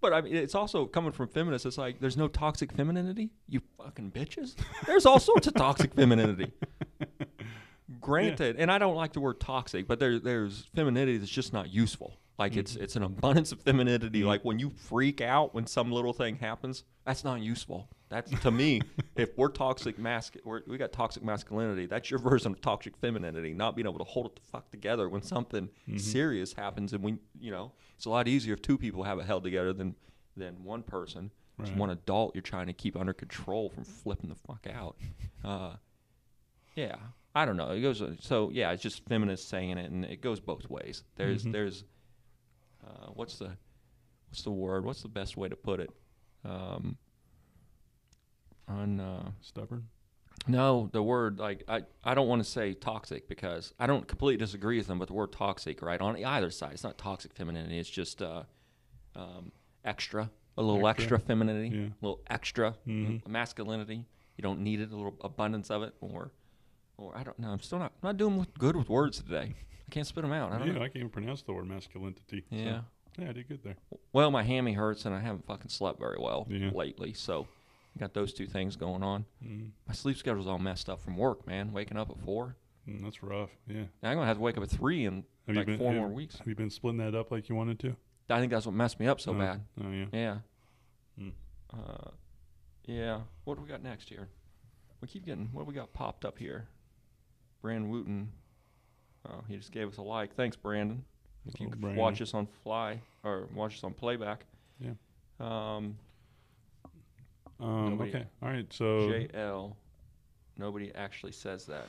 [0.00, 1.66] but I mean, it's also coming from feminists.
[1.66, 3.30] It's like there's no toxic femininity.
[3.48, 4.54] You fucking bitches.
[4.86, 6.52] There's all sorts of toxic femininity.
[8.00, 11.70] Granted, and I don't like the word toxic, but there, there's femininity that's just not
[11.72, 12.18] useful.
[12.40, 14.24] Like it's it's an abundance of femininity.
[14.24, 17.88] Like when you freak out when some little thing happens, that's not useful.
[18.08, 18.80] That's to me,
[19.16, 21.86] if we're toxic masc, we're, we got toxic masculinity.
[21.86, 23.52] That's your version of toxic femininity.
[23.52, 27.18] Not being able to hold it the fuck together when something serious happens, and we,
[27.38, 29.94] you know, it's a lot easier if two people have it held together than
[30.36, 31.30] than one person.
[31.58, 31.76] Right.
[31.76, 34.96] one adult you're trying to keep under control from flipping the fuck out.
[35.44, 35.72] Uh,
[36.74, 36.96] yeah,
[37.34, 37.70] I don't know.
[37.70, 38.72] It goes so yeah.
[38.72, 41.02] It's just feminists saying it, and it goes both ways.
[41.16, 41.52] There's Mhm.
[41.52, 41.84] there's
[42.86, 43.50] uh, what's the
[44.28, 44.84] what's the word?
[44.84, 45.90] What's the best way to put it?
[46.44, 46.96] Um,
[48.68, 49.88] on uh, Stubborn.
[50.46, 54.38] no, the word like I, I don't want to say toxic because I don't completely
[54.38, 57.78] disagree with them, but the word toxic, right, on either side, it's not toxic femininity.
[57.78, 58.44] It's just uh,
[59.16, 59.50] um,
[59.84, 61.18] extra, a little extra, Extra.
[61.26, 61.86] femininity, Yeah.
[61.86, 63.26] a little extra Mhm.
[63.26, 64.04] masculinity.
[64.36, 66.30] You don't need it, a little abundance of it, or
[66.96, 67.48] or I don't know.
[67.48, 69.54] I'm still not I'm not doing good with words today.
[69.90, 70.52] I can't spit them out.
[70.52, 70.80] I don't yeah, know.
[70.82, 72.44] I can't even pronounce the word masculinity.
[72.48, 72.82] so, Yeah.
[73.18, 73.74] yeah, I did good there.
[74.12, 76.70] Well, my hammy hurts, and I haven't fucking slept very well Yeah.
[76.72, 77.48] lately, so
[77.98, 79.24] got those two things going on.
[79.44, 81.72] Mm, My sleep schedule's all messed up from work, man.
[81.72, 82.54] Waking up at four.
[82.88, 83.50] mm, that's rough.
[83.66, 83.86] Yeah.
[84.00, 86.00] Now I'm gonna have to wake up at three in Have like been four have,
[86.00, 86.38] more weeks.
[86.38, 87.96] Have you been splitting that up like you wanted to?
[88.30, 89.60] I think that's what messed me up so Oh, bad.
[89.84, 90.06] Oh yeah.
[90.12, 90.38] Yeah.
[91.18, 91.28] Hmm.
[91.74, 92.10] Uh,
[92.84, 93.22] yeah.
[93.42, 94.28] What do we got next here?
[95.00, 96.68] We keep getting what do we got popped up here.
[97.60, 98.32] Brand Wooten.
[99.28, 100.34] Oh, he just gave us a like.
[100.34, 101.04] Thanks, Brandon.
[101.46, 102.00] If you Oh, Brandon.
[102.00, 104.44] watch us on fly or watch us on playback.
[104.78, 104.92] Yeah.
[105.38, 105.96] Um,
[107.58, 108.24] Um, okay.
[108.42, 108.70] All right.
[108.72, 109.74] So JL.
[110.56, 111.86] Nobody actually says that.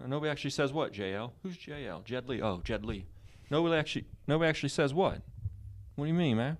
[0.00, 1.32] Uh, nobody actually says what, JL?
[1.42, 2.04] Who's JL?
[2.04, 2.40] Jed Lee.
[2.40, 3.06] Oh, Jed Lee.
[3.50, 5.20] Nobody actually nobody actually says what?
[5.96, 6.56] What do you mean, man?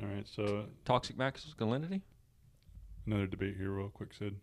[0.00, 0.26] all right.
[0.28, 2.02] So Toxic masculinity?
[3.06, 4.36] another debate here, real quick, Sid.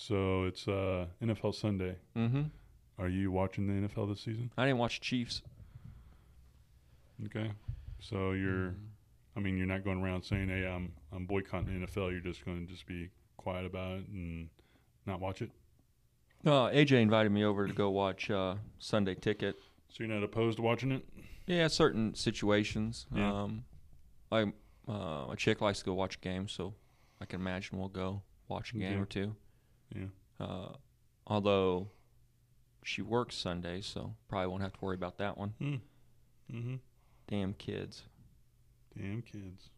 [0.00, 1.96] So it's uh, NFL Sunday.
[2.16, 2.42] Mm-hmm.
[3.00, 4.52] Are you watching the NFL this season?
[4.56, 5.42] I didn't watch Chiefs.
[7.26, 7.50] Okay.
[7.98, 8.76] So you're,
[9.36, 12.44] I mean, you're not going around saying, "Hey, I'm I'm boycotting the NFL." You're just
[12.44, 14.48] going to just be quiet about it and
[15.04, 15.50] not watch it.
[16.46, 19.56] Uh, AJ invited me over to go watch uh, Sunday Ticket.
[19.88, 21.04] So you're not opposed to watching it?
[21.48, 23.06] Yeah, certain situations.
[23.12, 23.32] Yeah.
[23.42, 23.64] Um,
[24.30, 24.42] I
[24.88, 26.74] uh, a chick likes to go watch games, so
[27.20, 29.00] I can imagine we'll go watch a game Yeah.
[29.02, 29.34] or two.
[29.94, 30.06] Yeah.
[30.40, 30.72] Uh,
[31.26, 31.88] although
[32.84, 35.54] she works Sundays, so probably won't have to worry about that one.
[35.60, 35.74] Hmm.
[36.52, 36.74] Mm-hmm.
[37.28, 38.02] Damn kids.
[38.96, 39.70] Damn kids.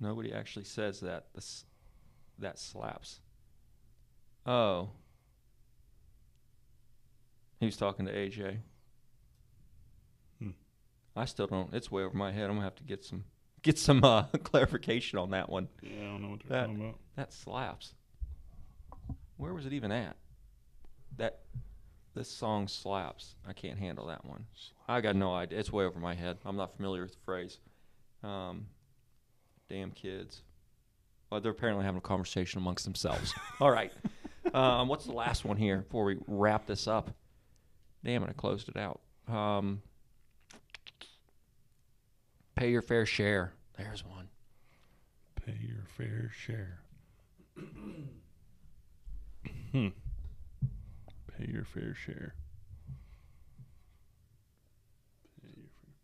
[0.00, 1.26] Nobody actually says that.
[1.34, 1.64] This
[2.38, 3.20] that slaps.
[4.46, 4.90] Oh.
[7.60, 8.56] He was talking to AJ.
[10.40, 10.50] Hmm.
[11.14, 11.72] I still don't.
[11.72, 12.44] It's way over my head.
[12.44, 13.24] I'm gonna have to get some
[13.62, 15.68] get some uh, clarification on that one.
[15.82, 16.98] Yeah, I don't know what they're That- talking about.
[17.16, 17.94] That slaps.
[19.36, 20.16] Where was it even at?
[21.16, 21.40] That
[22.14, 23.34] this song slaps.
[23.46, 24.44] I can't handle that one.
[24.88, 25.58] I got no idea.
[25.58, 26.38] It's way over my head.
[26.44, 27.58] I'm not familiar with the phrase.
[28.22, 28.66] Um,
[29.68, 30.42] damn kids.
[31.30, 33.34] Well, they're apparently having a conversation amongst themselves.
[33.60, 33.92] All right.
[34.52, 37.10] Um, what's the last one here before we wrap this up?
[38.04, 39.00] Damn it, I closed it out.
[39.28, 39.80] Um,
[42.56, 43.54] pay your fair share.
[43.78, 44.28] There's one.
[45.46, 46.80] Pay your fair share.
[49.72, 49.88] hmm.
[51.38, 52.34] Pay your fair share.
[55.42, 55.94] Pay your fair.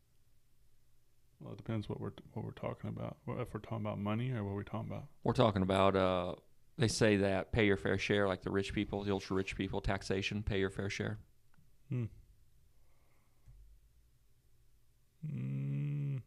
[1.41, 3.17] Well, it depends what we're what we're talking about.
[3.25, 5.05] What, if we're talking about money or what we're talking about.
[5.25, 6.35] We're talking about uh
[6.79, 9.81] they say that pay your fair share, like the rich people, the ultra rich people,
[9.81, 11.19] taxation, pay your fair share.
[11.89, 12.05] Hmm.
[15.27, 16.21] Mm,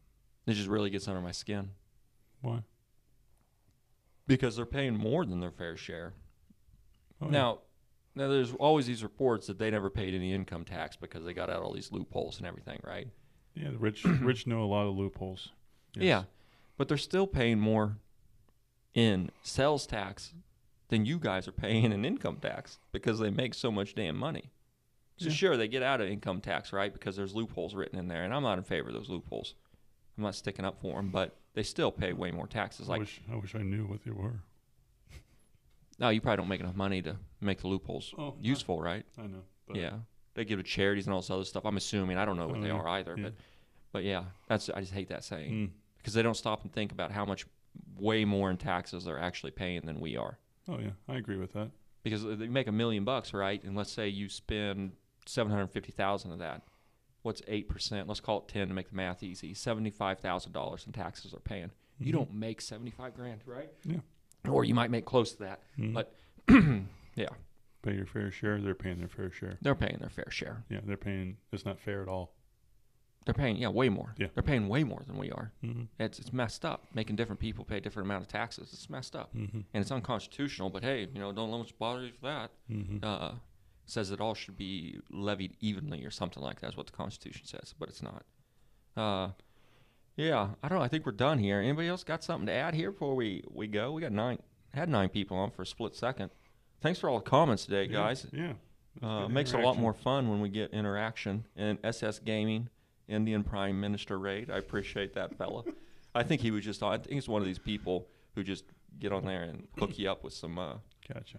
[0.46, 1.70] It just really gets under my skin
[2.42, 2.62] why?
[4.26, 6.12] because they're paying more than their fair share.
[7.22, 7.30] Oh, yeah.
[7.30, 7.58] Now,
[8.14, 11.48] now there's always these reports that they never paid any income tax because they got
[11.48, 13.08] out all these loopholes and everything, right?
[13.54, 15.50] yeah, the rich rich know a lot of loopholes.
[15.94, 16.04] Yes.
[16.04, 16.22] Yeah,
[16.78, 17.98] but they're still paying more
[18.94, 20.32] in sales tax
[20.88, 24.50] than you guys are paying in income tax because they make so much damn money.
[25.18, 25.32] So Yeah.
[25.32, 26.92] sure, they get out of income tax, right?
[26.92, 29.54] Because there's loopholes written in there, and I'm not in favor of those loopholes.
[30.16, 32.88] I'm not sticking up for them, but they still pay way more taxes.
[32.88, 34.40] I Like, wish I wish I knew what they were.
[35.98, 39.04] No, you probably don't make enough money to make the loopholes Oh, useful, right?
[39.18, 39.42] I know.
[39.66, 39.92] But yeah,
[40.34, 41.64] they give to charities and all this other stuff.
[41.64, 42.16] I'm assuming.
[42.18, 43.22] I don't know what Oh, they are either, Yeah.
[43.24, 43.34] but
[43.92, 45.70] but yeah, that's I just hate that saying Mm.
[45.98, 47.46] because they don't stop and think about how much
[47.96, 50.38] way more in taxes they're actually paying than we are.
[50.68, 51.70] Oh yeah, I agree with that.
[52.02, 53.62] Because they make a million bucks, right?
[53.62, 54.92] And let's say you spend
[55.26, 56.62] seven hundred fifty thousand of that.
[57.22, 58.08] What's eight percent?
[58.08, 59.54] Let's call it ten to make the math easy.
[59.54, 61.70] Seventy-five thousand dollars in taxes they're paying.
[62.00, 62.16] You Mhm.
[62.16, 63.70] don't make seventy-five grand, right?
[63.84, 64.00] Yeah.
[64.48, 65.94] Or you might make close to that, Mhm.
[65.94, 66.14] but
[67.14, 67.28] yeah,
[67.82, 68.60] pay your fair share.
[68.60, 69.56] They're paying their fair share.
[69.62, 70.64] they're paying their fair share.
[70.68, 71.36] Yeah, they're paying.
[71.52, 72.34] It's not fair at all.
[73.24, 74.14] They're paying, yeah, way more.
[74.18, 74.26] Yeah.
[74.34, 75.52] They're paying way more than we are.
[75.62, 75.82] Mm-hmm.
[76.00, 76.86] It's it's messed up.
[76.92, 78.70] Making different people pay a different amount of taxes.
[78.72, 79.60] It's messed up, Mm-hmm.
[79.72, 80.70] and it's unconstitutional.
[80.70, 82.50] But hey, you know, don't let much bother you for that.
[82.68, 82.98] Mm-hmm.
[83.04, 83.34] Uh,
[83.86, 86.60] says it all should be levied evenly or something like.
[86.60, 88.24] That's what the Constitution says, but it's not.
[88.96, 89.30] Uh,
[90.16, 90.84] yeah, I don't know.
[90.84, 91.60] I think we're done here.
[91.60, 93.92] Anybody else got something to add here before we, we go?
[93.92, 94.38] We got nine,
[94.74, 96.30] had nine people on for a split second.
[96.80, 98.26] Thanks for all the comments today, guys.
[98.32, 98.52] Yeah.
[99.00, 101.46] Uh, makes it a lot more fun when we get interaction.
[101.56, 102.68] And SS Gaming,
[103.08, 104.50] Indian Prime Minister raid.
[104.50, 105.62] I appreciate that fella.
[106.14, 106.82] I think he was just.
[106.82, 108.64] I think he's one of these people who just
[108.98, 110.74] get on there and hook you up with some uh,
[111.10, 111.38] Gotcha.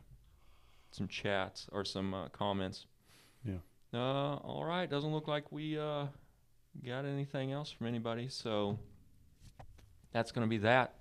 [0.91, 2.87] some chats or some uh, comments.
[3.45, 3.57] Yeah.
[3.93, 4.89] Uh, all right.
[4.89, 6.07] Doesn't look like we uh,
[6.81, 8.27] got anything else from anybody.
[8.29, 8.79] So
[10.11, 10.95] that's going to be that.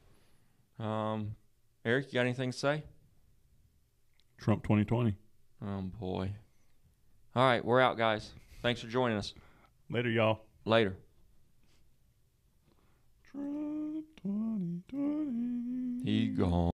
[0.79, 1.37] Um,
[1.85, 2.83] Eric, you got anything to say?
[4.39, 5.15] Trump 2020.
[5.65, 6.33] Oh boy.
[7.35, 8.33] All right, we're out, guys.
[8.61, 9.33] Thanks for joining us.
[9.89, 10.41] Later, y'all.
[10.65, 10.97] Later.
[13.31, 16.05] Trump 2020.
[16.05, 16.72] He gone.